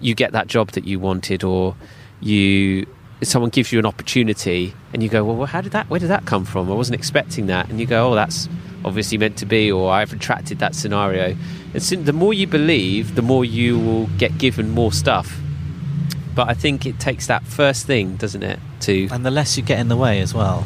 [0.00, 1.76] you get that job that you wanted, or
[2.20, 2.86] you
[3.22, 5.90] someone gives you an opportunity and you go, well, how did that?
[5.90, 6.70] Where did that come from?
[6.70, 8.48] I wasn't expecting that, and you go, oh, that's
[8.84, 11.36] obviously meant to be, or I've attracted that scenario.
[11.74, 15.38] And so the more you believe, the more you will get given more stuff.
[16.34, 19.62] But I think it takes that first thing, doesn't it, to and the less you
[19.62, 20.64] get in the way as well.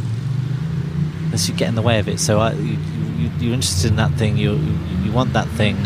[1.24, 2.20] The less you get in the way of it.
[2.20, 2.78] So I, you,
[3.17, 4.37] you, you're interested in that thing.
[4.37, 5.77] You, you you want that thing.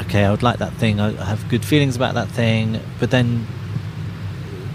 [0.00, 1.00] Okay, I would like that thing.
[1.00, 3.46] I have good feelings about that thing, but then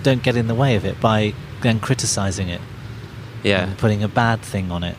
[0.03, 2.61] don't get in the way of it by then criticizing it
[3.43, 3.63] yeah.
[3.63, 4.95] and putting a bad thing on it.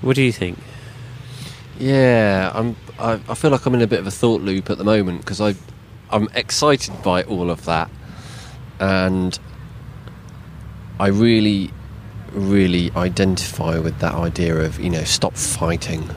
[0.00, 0.58] What do you think?
[1.78, 2.76] Yeah, I'm.
[2.98, 5.20] I, I feel like I'm in a bit of a thought loop at the moment
[5.20, 5.54] because I,
[6.10, 7.88] I'm excited by all of that,
[8.80, 9.38] and
[10.98, 11.70] I really,
[12.32, 16.08] really identify with that idea of you know stop fighting.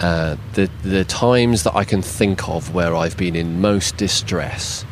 [0.00, 4.84] Uh, the the times that I can think of where I've been in most distress,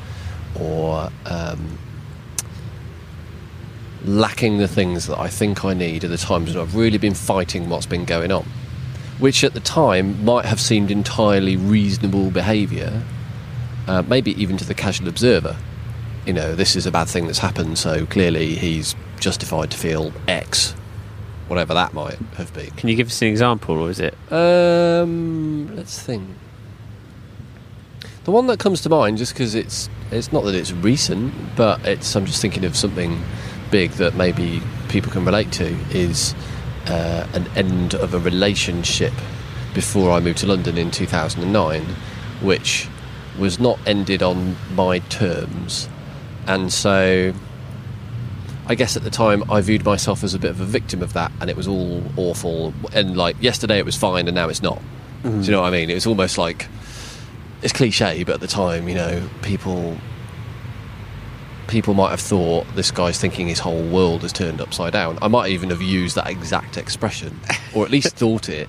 [0.58, 1.78] or um,
[4.04, 7.14] lacking the things that I think I need, are the times when I've really been
[7.14, 8.46] fighting what's been going on
[9.20, 13.02] which at the time might have seemed entirely reasonable behaviour,
[13.86, 15.56] uh, maybe even to the casual observer.
[16.26, 20.12] You know, this is a bad thing that's happened, so clearly he's justified to feel
[20.26, 20.72] X,
[21.48, 22.70] whatever that might have been.
[22.70, 24.14] Can you give us an example, or is it?
[24.32, 26.28] Um, let's think.
[28.24, 31.84] The one that comes to mind, just because it's it's not that it's recent, but
[31.86, 33.22] it's I'm just thinking of something
[33.70, 36.34] big that maybe people can relate to is
[36.86, 39.12] uh, an end of a relationship
[39.74, 41.82] before I moved to London in 2009,
[42.42, 42.88] which
[43.38, 45.88] was not ended on my terms.
[46.46, 47.32] And so
[48.70, 51.12] I guess at the time I viewed myself as a bit of a victim of
[51.14, 52.72] that, and it was all awful.
[52.92, 54.80] And like yesterday it was fine, and now it's not.
[55.24, 55.50] Do you mm-hmm.
[55.50, 55.90] know what I mean?
[55.90, 56.68] It was almost like
[57.62, 59.98] it's cliche, but at the time, you know, people
[61.66, 65.18] people might have thought this guy's thinking his whole world has turned upside down.
[65.20, 67.40] I might even have used that exact expression,
[67.74, 68.68] or at least thought it.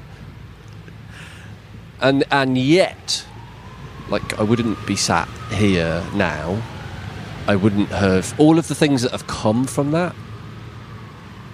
[2.00, 3.24] And and yet,
[4.10, 6.60] like I wouldn't be sat here now.
[7.48, 10.16] I wouldn't have all of the things that have come from that.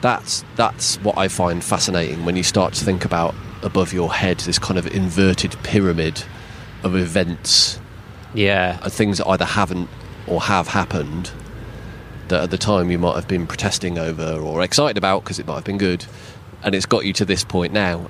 [0.01, 3.33] That's that's what I find fascinating when you start to think about
[3.63, 6.23] above your head this kind of inverted pyramid
[6.83, 7.79] of events
[8.35, 8.79] Yeah.
[8.83, 9.89] and things that either haven't
[10.27, 11.31] or have happened
[12.27, 15.47] that at the time you might have been protesting over or excited about because it
[15.47, 16.05] might have been good
[16.61, 18.07] and it's got you to this point now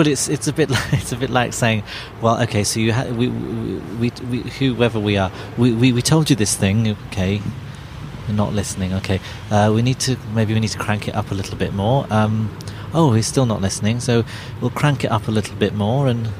[0.00, 1.82] Well, it's it's a bit like, it's a bit like saying,
[2.22, 6.00] well, okay, so you ha- we, we, we, we whoever we are, we, we, we
[6.00, 7.42] told you this thing, okay,
[8.26, 9.20] you're not listening, okay,
[9.50, 12.06] uh, we need to maybe we need to crank it up a little bit more.
[12.08, 12.48] Um,
[12.94, 14.24] oh, he's still not listening, so
[14.62, 16.30] we'll crank it up a little bit more, and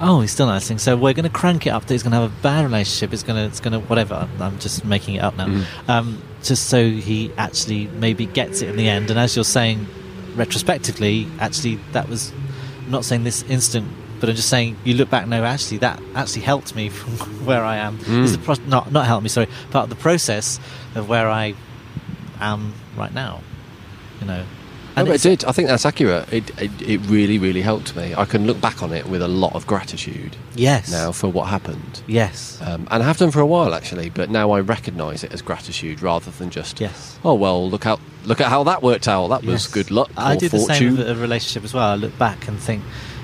[0.00, 1.86] oh, he's still not listening, so we're going to crank it up.
[1.86, 3.12] That he's going to have a bad relationship.
[3.12, 4.28] It's going to it's going to whatever.
[4.38, 5.64] I'm just making it up now, Mm.
[5.88, 9.10] um, just so he actually maybe gets it in the end.
[9.10, 9.84] And as you're saying,
[10.36, 12.32] retrospectively, actually that was
[12.84, 13.88] I'm not saying this instant,
[14.20, 15.26] but I'm just saying you look back.
[15.26, 17.12] No, actually, that actually helped me from
[17.46, 17.98] where I am.
[17.98, 18.24] Mm.
[18.24, 19.28] Is the pro- not not helped me.
[19.28, 20.60] Sorry, part of the process
[20.94, 21.54] of where I
[22.40, 23.40] am right now.
[24.20, 24.44] You know,
[24.96, 25.44] No, but it did.
[25.44, 26.32] I think that's accurate.
[26.32, 28.14] It, it it really really helped me.
[28.14, 30.90] I can look back on it with a lot of gratitude Yes.
[30.92, 32.58] now for what happened, Yes.
[32.62, 34.10] um, and I have done for a while actually.
[34.10, 37.18] But now I recognise it as gratitude rather than just Yes.
[37.24, 39.28] oh well look how look at how that worked out.
[39.28, 39.66] That was Yes.
[39.66, 40.76] good luck I or did the fortune.
[40.76, 41.90] same with a relationship as well.
[41.90, 42.82] I look back and think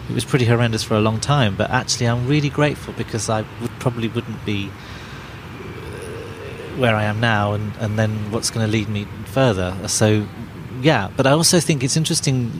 [0.08, 3.44] it was pretty horrendous for a long time, but actually I'm really grateful because I
[3.60, 4.70] would probably wouldn't be uh,
[6.80, 9.76] where I am now, and, and then what's going to lead me further.
[9.86, 10.26] So,
[10.80, 11.10] yeah.
[11.16, 12.50] But I also think it's interesting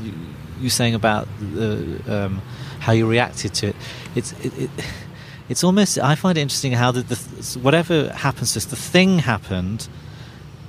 [0.61, 2.43] you- saying about uh, um,
[2.81, 3.77] how you reacted to it.
[4.15, 4.71] It's it, it,
[5.49, 9.89] it's almost I find it interesting how the, the whatever happens us, the thing happened,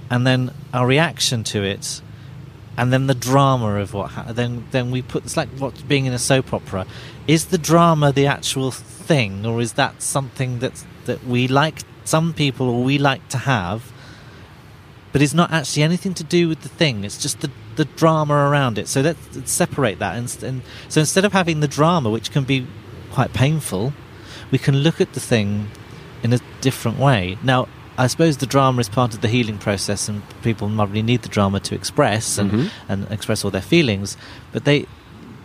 [0.09, 2.01] and then our reaction to it
[2.77, 6.05] and then the drama of what ha- then then we put it's like what being
[6.05, 6.85] in a soap opera
[7.27, 12.33] is the drama the actual thing or is that something that's that we like some
[12.33, 13.91] people or we like to have
[15.11, 18.33] but it's not actually anything to do with the thing it's just the the drama
[18.33, 22.09] around it so let's, let's separate that and, and so instead of having the drama
[22.09, 22.65] which can be
[23.11, 23.93] quite painful
[24.51, 25.67] we can look at the thing
[26.23, 30.07] in a different way now I suppose the drama is part of the healing process,
[30.09, 32.69] and people probably need the drama to express and, Mhm.
[32.89, 34.17] and express all their feelings.
[34.53, 34.87] But they,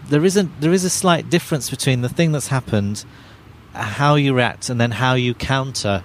[0.09, 3.05] there is a there is a slight difference between the thing that's happened,
[3.75, 6.03] how you react, and then how you counter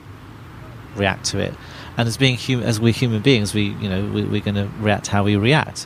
[0.98, 1.54] react to it.
[2.02, 4.68] And as being human, as we're human beings, we you know we, we're going to
[4.80, 5.86] react how we react.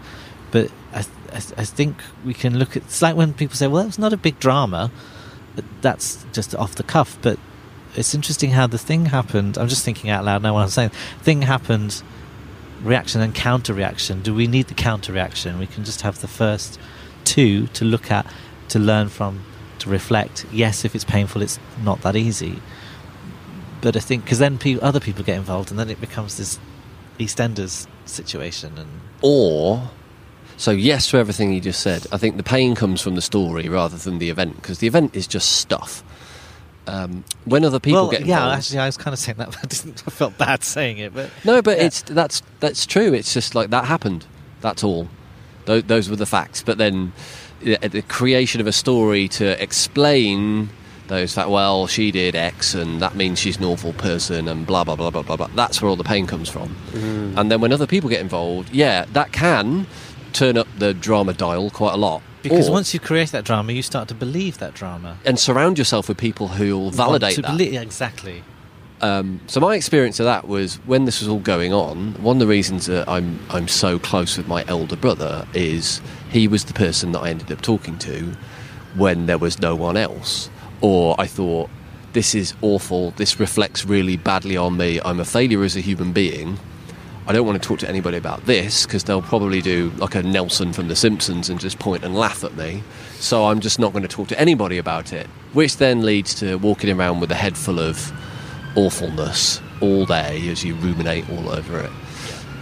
[0.49, 0.99] But I,
[1.33, 2.83] I, I think we can look at.
[2.83, 4.91] It's like when people say, "Well, it's not a big drama."
[5.81, 7.37] That's just off the cuff, but
[7.95, 9.57] it's interesting how the thing happened.
[9.57, 10.91] I'm just thinking out loud now what I'm saying.
[11.19, 12.01] Thing happened,
[12.81, 14.21] reaction and counter reaction.
[14.21, 15.59] Do we need the counter reaction?
[15.59, 16.79] We can just have the first
[17.25, 18.25] two to look at,
[18.69, 19.43] to learn from,
[19.79, 20.45] to reflect.
[20.49, 22.61] Yes, if it's painful, it's not that easy.
[23.85, 26.57] But I think because then pe- other people get involved, and then it becomes this
[27.19, 28.73] EastEnders situation.
[28.79, 28.89] And
[29.21, 29.91] Or,
[30.57, 32.07] so yes to everything you just said.
[32.11, 35.15] I think the pain comes from the story rather than the event because the event
[35.15, 36.03] is just stuff.
[36.87, 39.49] Um, when other people well, get involved, yeah, actually, I was kind of saying that.
[39.51, 41.83] But I, didn't, I felt bad saying it, but no, but Yeah.
[41.85, 43.13] it's that's that's true.
[43.13, 44.25] It's just like that happened.
[44.61, 45.09] That's all.
[45.65, 46.63] Those, those were the facts.
[46.63, 47.13] But then
[47.61, 50.69] the, the creation of a story to explain
[51.07, 51.49] those facts.
[51.49, 55.09] Well, she did X, and that means she's an awful person, and blah blah blah
[55.09, 55.47] blah blah blah.
[55.55, 56.75] That's where all the pain comes from.
[57.37, 59.87] And then when other people get involved, yeah, that can
[60.33, 62.21] turn up the drama dial quite a lot.
[62.43, 65.17] because Or- once you create that drama, you start to believe that drama.
[65.25, 67.45] and surround yourself with people who will validate that.
[67.57, 68.43] belie- yeah, exactly.
[69.01, 72.13] Um, so my experience of that was when this was all going on.
[72.21, 76.01] One of the reasons that I'm I'm so close with my elder brother is
[76.31, 78.33] he was the person that I ended up talking to
[78.95, 80.49] when there was no one else,
[80.81, 81.69] or I thought
[82.13, 83.11] this is awful.
[83.11, 84.99] This reflects really badly on me.
[85.03, 86.57] I'm a failure as a human being.
[87.27, 90.21] I don't want to talk to anybody about this because they'll probably do like a
[90.21, 92.83] Nelson from The Simpsons and just point and laugh at me.
[93.19, 96.55] So I'm just not going to talk to anybody about it, which then leads to
[96.55, 98.13] walking around with a head full of
[98.75, 101.91] awfulness all day as you ruminate all over it.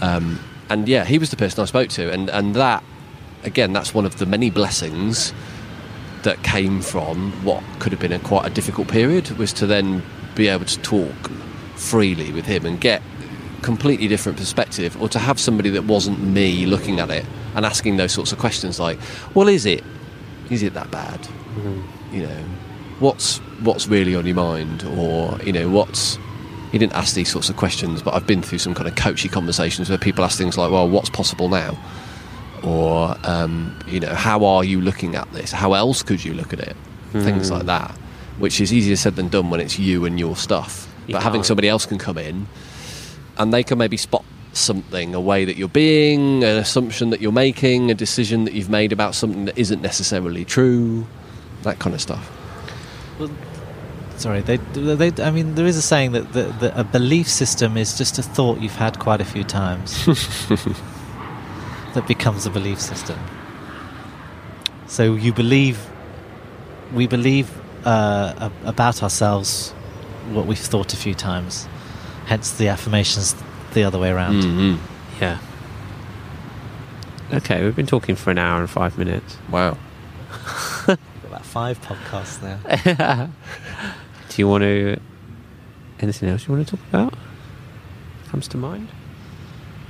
[0.01, 0.39] Um,
[0.69, 2.83] and yeah, he was the person I spoke to, and, and that,
[3.43, 5.33] again, that's one of the many blessings
[6.23, 10.03] that came from what could have been a quite a difficult period was to then
[10.35, 11.29] be able to talk
[11.75, 13.01] freely with him and get
[13.61, 17.97] completely different perspective or to have somebody that wasn't me looking at it and asking
[17.97, 18.99] those sorts of questions like
[19.33, 19.83] well is it
[20.49, 21.19] is it that bad?
[21.55, 21.83] Mm.
[22.11, 22.43] You know
[22.99, 24.83] what's what's really on your mind?
[24.97, 26.17] Or you know what's
[26.71, 29.29] he didn't ask these sorts of questions but i've been through some kind of coachy
[29.29, 31.77] conversations where people ask things like well what's possible now
[32.63, 35.51] or um, you know how are you looking at this?
[35.51, 36.75] How else could you look at it?
[37.11, 37.95] Things like that
[38.37, 40.91] which is easier said than done when it's you and your stuff.
[41.07, 41.47] You but having can't.
[41.47, 42.47] somebody else can come in
[43.37, 47.31] and they can maybe spot something a way that you're being an assumption that you're
[47.31, 51.05] making a decision that you've made about something that isn't necessarily true
[51.63, 52.31] that kind of stuff.
[53.19, 53.31] Well,
[54.15, 57.77] Sorry, they, they, I mean, there is a saying that, that, that a belief system
[57.77, 60.05] is just a thought you've had quite a few times
[61.93, 63.19] that becomes a belief system.
[64.87, 65.89] So you believe,
[66.93, 67.49] we believe
[67.85, 69.71] uh, about ourselves
[70.31, 71.67] what we've thought a few times.
[72.25, 73.35] Hence the affirmations
[73.73, 74.43] the other way around.
[74.43, 74.85] mm-hmm.
[75.21, 75.39] Yeah.
[77.33, 79.37] Okay, we've been talking for an hour and five minutes.
[79.49, 79.77] wow
[80.87, 83.29] About five podcasts now.
[84.29, 84.99] Do you want to?
[85.99, 87.13] Anything else you want to talk about?
[88.27, 88.89] Comes to mind?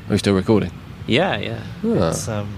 [0.08, 0.72] are we still recording
[1.08, 1.64] Yeah, yeah.
[1.86, 2.10] Ah.
[2.10, 2.50] It's um,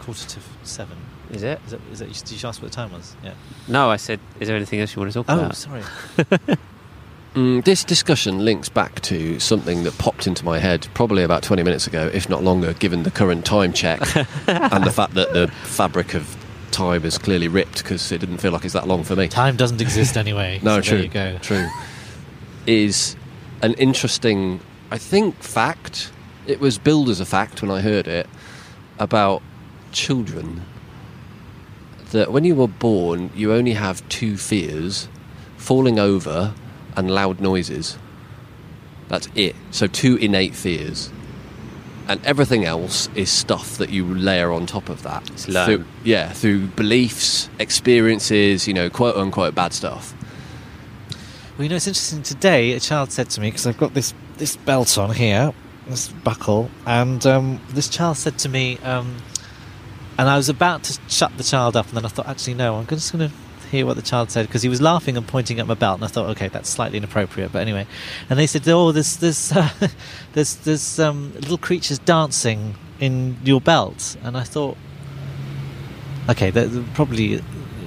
[0.00, 0.96] quarter to seven.
[1.30, 1.60] Is it?
[1.66, 3.14] Is that, is that, did you ask what the time was?
[3.22, 3.34] Yeah.
[3.68, 4.18] No, I said.
[4.40, 5.56] Is there anything else you want to talk Oh, about?
[5.56, 5.82] sorry.
[7.34, 11.62] Mm, this discussion links back to something that popped into my head probably about 20
[11.62, 14.00] minutes ago, if not longer, given the current time check
[14.48, 16.36] and the fact that the fabric of
[16.72, 19.28] time is clearly ripped because it didn't feel like it's that long for me.
[19.28, 20.58] Time doesn't exist anyway.
[20.64, 21.08] No, so true.
[21.08, 21.38] There you go.
[21.40, 21.68] True.
[22.66, 23.14] Is
[23.62, 24.58] an interesting,
[24.90, 26.10] I think, fact.
[26.46, 28.28] It was billed as a fact when I heard it
[28.98, 29.42] about
[29.92, 30.62] children.
[32.12, 35.08] That when you were born, you only have two fears
[35.56, 36.54] falling over
[36.96, 37.98] and loud noises.
[39.08, 39.54] That's it.
[39.70, 41.10] So, two innate fears.
[42.08, 45.28] And everything else is stuff that you layer on top of that.
[45.30, 45.66] It's learned.
[45.66, 50.14] Through, yeah, through beliefs, experiences, you know, quote unquote bad stuff.
[51.56, 52.22] Well, you know, it's interesting.
[52.22, 55.52] Today, a child said to me because I've got this this belt on here,
[55.86, 59.16] this buckle, and um, this child said to me, um,
[60.18, 62.76] and I was about to shut the child up, and then I thought, actually, no,
[62.76, 63.34] I'm just going to
[63.70, 66.04] hear what the child said because he was laughing and pointing at my belt, and
[66.04, 67.86] I thought, okay, that's slightly inappropriate, but anyway.
[68.28, 69.70] And they said, oh, there's there's uh,
[70.32, 74.76] there's there's um, little creatures dancing in your belt, and I thought,
[76.28, 77.42] okay, there, probably,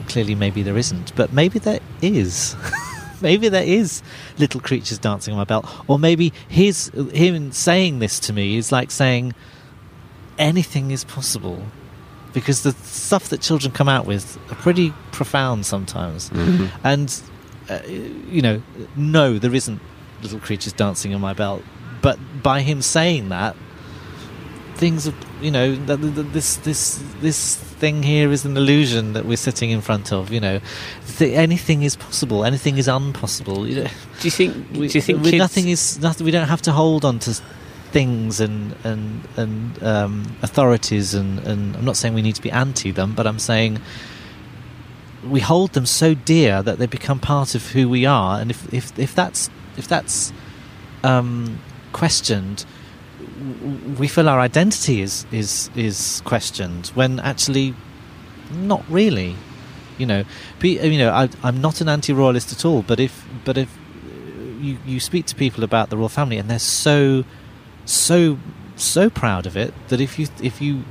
[0.08, 2.56] clearly, maybe there isn't, but maybe there is.
[3.24, 4.04] maybe there is
[4.38, 8.72] little creatures dancing on my belt, or maybe his him saying this to me is
[8.72, 9.34] like saying
[10.38, 11.64] anything is possible,
[12.34, 16.30] because the stuff that children come out with are pretty profound sometimes,
[16.84, 17.22] and
[17.70, 18.62] uh, you know,
[18.96, 19.80] no, there isn't
[20.22, 21.64] little creatures dancing on my belt,
[22.02, 23.56] but by him saying that,
[24.84, 26.80] things are, you know, th- th- th- this this
[27.22, 30.30] this thing here is an illusion that we're sitting in front of.
[30.36, 30.60] You know,
[31.18, 33.60] Th- anything is possible, anything is unpossible.
[33.70, 34.52] You know, Do you think?
[34.80, 36.26] we, do you think we- kids, nothing is nothing?
[36.26, 37.32] We don't have to hold on to
[37.92, 39.04] things and and
[39.38, 43.26] and um, authorities and and I'm not saying we need to be anti them, but
[43.26, 43.80] I'm saying
[45.36, 48.60] we hold them so dear that they become part of who we are, and if
[48.74, 50.34] if if that's if that's
[51.04, 51.60] um,
[51.94, 52.66] questioned,
[53.98, 57.76] we feel our identity is is is questioned when actually
[58.52, 59.36] not really.
[60.00, 60.24] You know,
[60.64, 62.82] you know, I, I'm not an anti-royalist at all.
[62.82, 63.70] But if but if
[64.64, 67.24] you you speak to people about the royal family and they're so
[67.86, 68.38] so
[68.76, 70.84] so proud of it that if you if you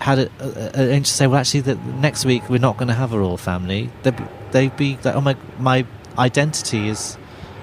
[0.00, 3.12] had a, a, a, say well actually that next week we're not going to have
[3.12, 5.86] a royal family they'd be, they'd be like oh my my
[6.18, 7.16] identity is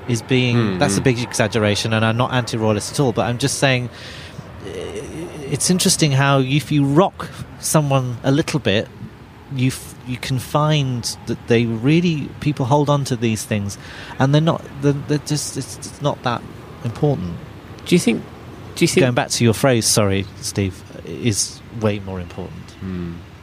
[0.07, 1.03] is being Hmm, that's a hmm.
[1.03, 3.89] big exaggeration and I'm not anti-royalist at all but I'm just saying
[4.65, 7.29] it's interesting how if you rock
[7.59, 8.87] someone a little bit
[9.55, 13.77] you f- you can find that they really people hold on to these things
[14.19, 16.41] and they're not they're, they're just it's, it's not that
[16.83, 17.35] important
[17.85, 18.23] Do you think?
[18.75, 19.03] Do you think?
[19.03, 22.53] going back to your phrase sorry steve is way more important.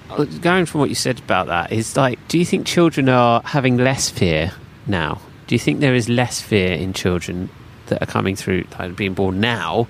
[0.09, 3.43] Uh, going from what you said about that is like, do you think children are
[3.45, 4.53] having less fear
[4.87, 5.21] now?
[5.49, 7.51] Do you think there is less fear in children
[7.87, 9.89] that are coming through, like being born now,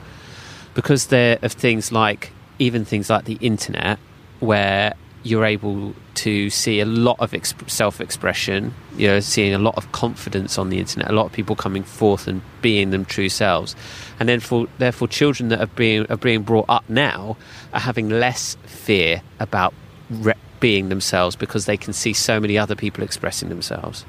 [0.76, 3.98] because of things like even things like the internet,
[4.38, 8.72] where you're able to see a lot of exp- self-expression.
[8.96, 11.82] You know, seeing a lot of confidence on the internet, a lot of people coming
[11.82, 13.74] forth and being them true selves,
[14.20, 17.36] and then for therefore children that are being are being brought up now
[17.72, 19.74] are having less fear about
[20.10, 24.02] re- being themselves because they can see so many other people expressing themselves?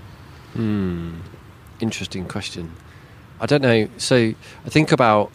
[0.54, 1.16] Hmm.
[1.80, 2.74] Interesting question.
[3.40, 3.88] I don't know.
[3.98, 4.34] So
[4.66, 5.32] I think about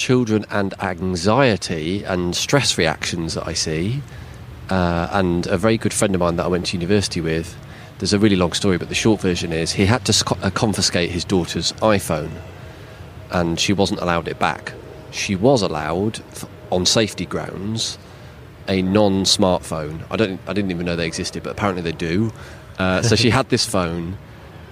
[0.00, 4.00] children and anxiety and stress reactions that I see.
[4.70, 7.54] Uh, and a very good friend of mine that I went to university with,
[7.98, 10.48] there's a really long story, but the short version is he had to sc- uh,
[10.50, 12.30] confiscate his daughter's iPhone
[13.30, 14.72] and she wasn't allowed it back.
[15.10, 16.20] She was allowed,
[16.70, 17.98] on safety grounds,
[18.68, 20.02] a non smartphone.
[20.10, 22.32] I, don't, I didn't even know they existed, but apparently they do.
[22.78, 24.16] Uh, so she had this phone,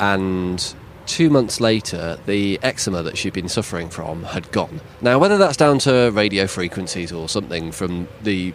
[0.00, 0.74] and
[1.08, 4.80] two months later, the eczema that she'd been suffering from had gone.
[5.00, 8.54] Now, whether that's down to radio frequencies or something from the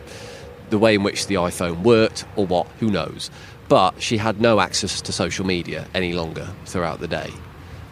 [0.70, 3.30] the way in which the iPhone worked or what, who knows.
[3.68, 7.32] But she had no access to social media any longer throughout the day.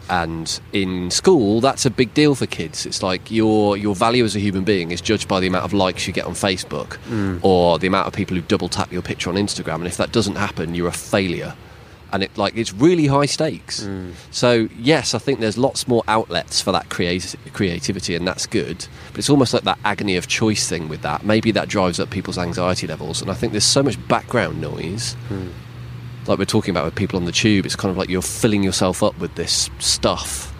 [0.08, 2.84] And in school, that's a big deal for kids.
[2.86, 5.72] It's like your your value as a human being is judged by the amount of
[5.72, 7.38] likes you get on Facebook hmm.
[7.42, 9.76] or the amount of people who double tap your picture on Instagram.
[9.76, 11.54] And if that doesn't happen, you're a failure.
[12.12, 13.88] And it like it's really high stakes.
[14.30, 18.86] So yes, I think there's lots more outlets for that creati- creativity, and that's good.
[19.10, 21.24] But it's almost like that agony of choice thing with that.
[21.24, 23.22] Maybe that drives up people's anxiety levels.
[23.22, 25.16] And I think there's so much background noise
[26.26, 28.62] like we're talking about with people on the tube, it's kind of like you're filling
[28.62, 30.54] yourself up with this stuff,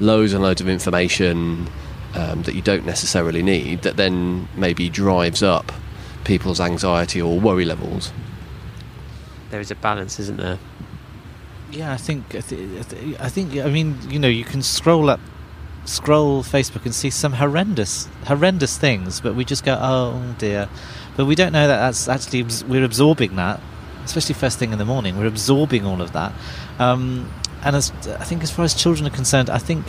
[0.00, 1.68] loads and loads of information
[2.14, 5.72] um, that you don't necessarily need, that then maybe drives up
[6.24, 8.12] people's anxiety or worry levels.
[9.52, 10.58] There is a balance, isn't there?
[11.70, 14.62] Yeah, I think I, th- I th- I think I mean you know you can
[14.62, 15.20] scroll up,
[15.84, 20.70] scroll Facebook and see some horrendous horrendous things, but we just go oh dear,
[21.18, 23.60] but we don't know that that's actually we're absorbing that,
[24.06, 25.18] especially first thing in the morning.
[25.18, 26.32] We're absorbing all of that,
[26.78, 27.30] um,
[27.62, 29.84] and as I think as far as children are concerned, I think.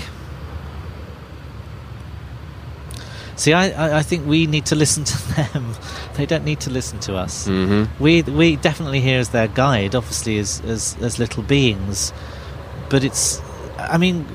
[3.43, 5.75] See, I, I, I think we need to listen to them.
[6.13, 8.01] they don't need to listen to us Mm-hmm.
[8.01, 12.13] we we definitely here as their guide, obviously as as as little beings,
[12.89, 13.41] but it's
[13.77, 14.25] I mean.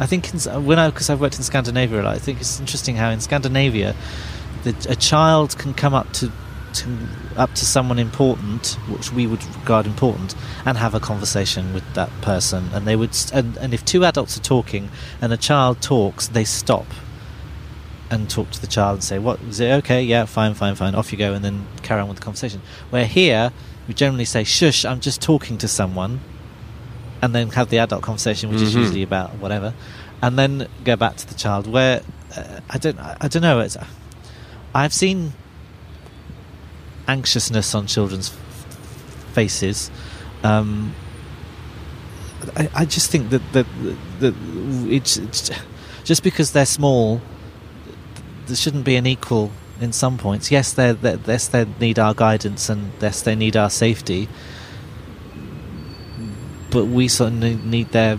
[0.00, 2.58] I think in, when I because I've worked in Scandinavia a lot, I think it's
[2.60, 3.94] interesting how in Scandinavia,
[4.62, 6.32] the, a child can come up to,
[6.74, 6.88] to
[7.36, 10.34] up to someone important, which we would regard important,
[10.64, 14.36] and have a conversation with that person, and they would and, and if two adults
[14.36, 14.90] are talking
[15.20, 16.86] and a child talks, they stop
[18.10, 19.70] and talk to the child and say, "What is it?
[19.80, 20.94] Okay, yeah, fine, fine, fine.
[20.94, 22.60] Off you go," and then carry on with the conversation.
[22.90, 23.52] Where here,
[23.86, 26.20] we generally say, "Shush, I'm just talking to someone,"
[27.20, 28.78] and then have the adult conversation, which is Mhm.
[28.80, 29.74] usually about whatever,
[30.22, 31.66] and then go back to the child.
[31.66, 32.00] Where
[32.36, 33.60] uh, I don't, I, I don't know.
[33.60, 33.76] It's,
[34.74, 35.32] I've seen
[37.08, 38.28] anxiousness on children's
[39.32, 39.90] faces.
[40.44, 40.94] Um,
[42.56, 43.66] I, I just think that that,
[44.20, 44.34] that
[44.88, 45.50] it's, it's
[46.04, 47.20] just because they're small
[48.48, 50.50] there shouldn't be an equal in some points.
[50.50, 54.28] Yes, they yes they need our guidance and yes they need our safety,
[56.70, 58.18] but we certainly need their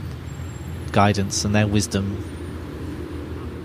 [0.92, 2.24] guidance and their wisdom.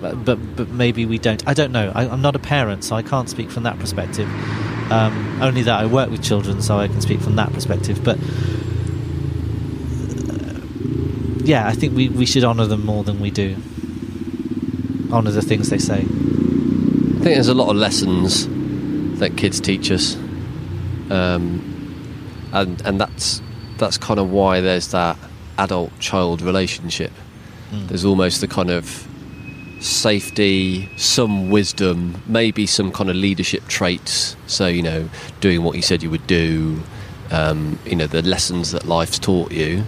[0.01, 1.47] But but, but maybe we don't.
[1.47, 1.93] I don't know.
[1.95, 4.29] I, I'm not a parent, so I can't speak from that perspective.
[4.91, 8.05] Um, only that I work with children, so I can speak from that perspective.
[8.05, 8.19] But
[10.29, 10.61] uh,
[11.45, 13.57] yeah, I think we, we should honour them more than we do.
[15.11, 16.01] Honour the things they say.
[16.01, 18.47] I think there's a lot of lessons
[19.19, 20.17] that kids teach us,
[21.11, 23.41] um, and and that's
[23.79, 25.17] that's kind of why there's that
[25.59, 27.13] adult-child relationship.
[27.71, 27.89] Mm.
[27.89, 29.09] There's almost the kind of
[29.85, 34.37] safety, some wisdom, maybe some kind of leadership traits.
[34.47, 35.09] So you know,
[35.41, 36.83] doing what you said you would do.
[37.31, 39.85] Um, you know, the lessons that life's taught you.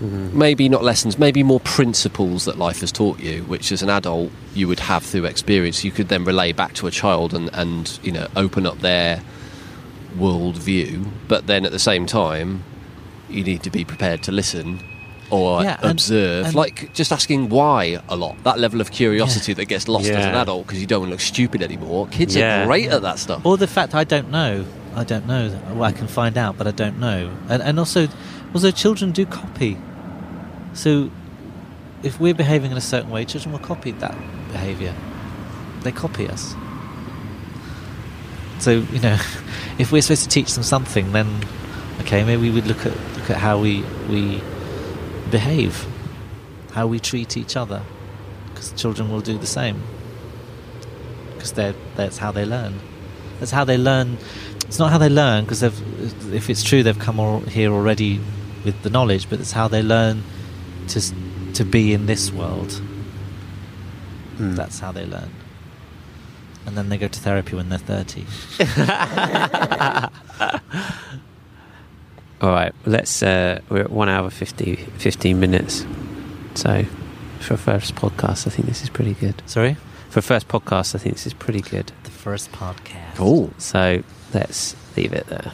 [0.00, 4.32] Maybe not lessons, maybe more principles that life has taught you, which as an adult
[4.52, 5.84] you would have through experience.
[5.84, 9.22] You could then relay back to a child and, and you know open up their
[10.18, 11.06] world view.
[11.28, 12.64] But then at the same time,
[13.28, 14.80] you need to be prepared to listen
[15.30, 16.46] or uh, Yeah, observe.
[16.46, 18.36] and- like just asking why a lot.
[18.44, 21.14] That level of curiosity that gets lost as an adult because you don't want to
[21.14, 22.06] look stupid anymore.
[22.08, 22.62] Kids Yeah.
[22.62, 23.44] are great at that stuff.
[23.44, 24.64] Or the fact I don't know.
[24.96, 25.50] I don't know.
[25.72, 27.30] Well, I can find out, but I don't know.
[27.48, 28.06] And and also,
[28.54, 29.76] also children do copy.
[30.72, 31.10] So,
[32.04, 34.14] if we're behaving in a certain way, children will copy that
[34.52, 34.94] behaviour.
[35.82, 36.54] They copy us.
[38.60, 39.18] So you know,
[39.78, 41.26] if we're supposed to teach them something, then
[42.02, 44.40] okay, maybe we would look at look at how we we
[45.38, 45.74] behave,
[46.76, 47.82] how we treat each other,
[48.48, 49.78] because children will do the same.
[51.32, 51.52] Because
[51.98, 52.74] that's how they learn.
[53.40, 54.16] That's how they learn.
[54.68, 58.20] It's not how they learn because if it's true, they've come all here already
[58.64, 59.28] with the knowledge.
[59.28, 60.22] But it's how they learn
[60.92, 61.00] to
[61.58, 62.80] to be in this world.
[64.38, 64.54] Mm.
[64.56, 65.30] That's how they learn.
[66.66, 68.24] and then they go to therapy when they're 30.
[72.44, 73.22] All right, let's.
[73.22, 75.86] Uh, we're at one hour 50, 15 minutes.
[76.54, 76.84] So,
[77.40, 79.42] for a first podcast, I think this is pretty good.
[79.46, 79.78] Sorry?
[80.10, 81.90] For a first podcast, I think this is pretty good.
[82.02, 83.14] The first podcast.
[83.14, 83.50] Cool.
[83.56, 84.02] So,
[84.34, 85.52] let's leave it there.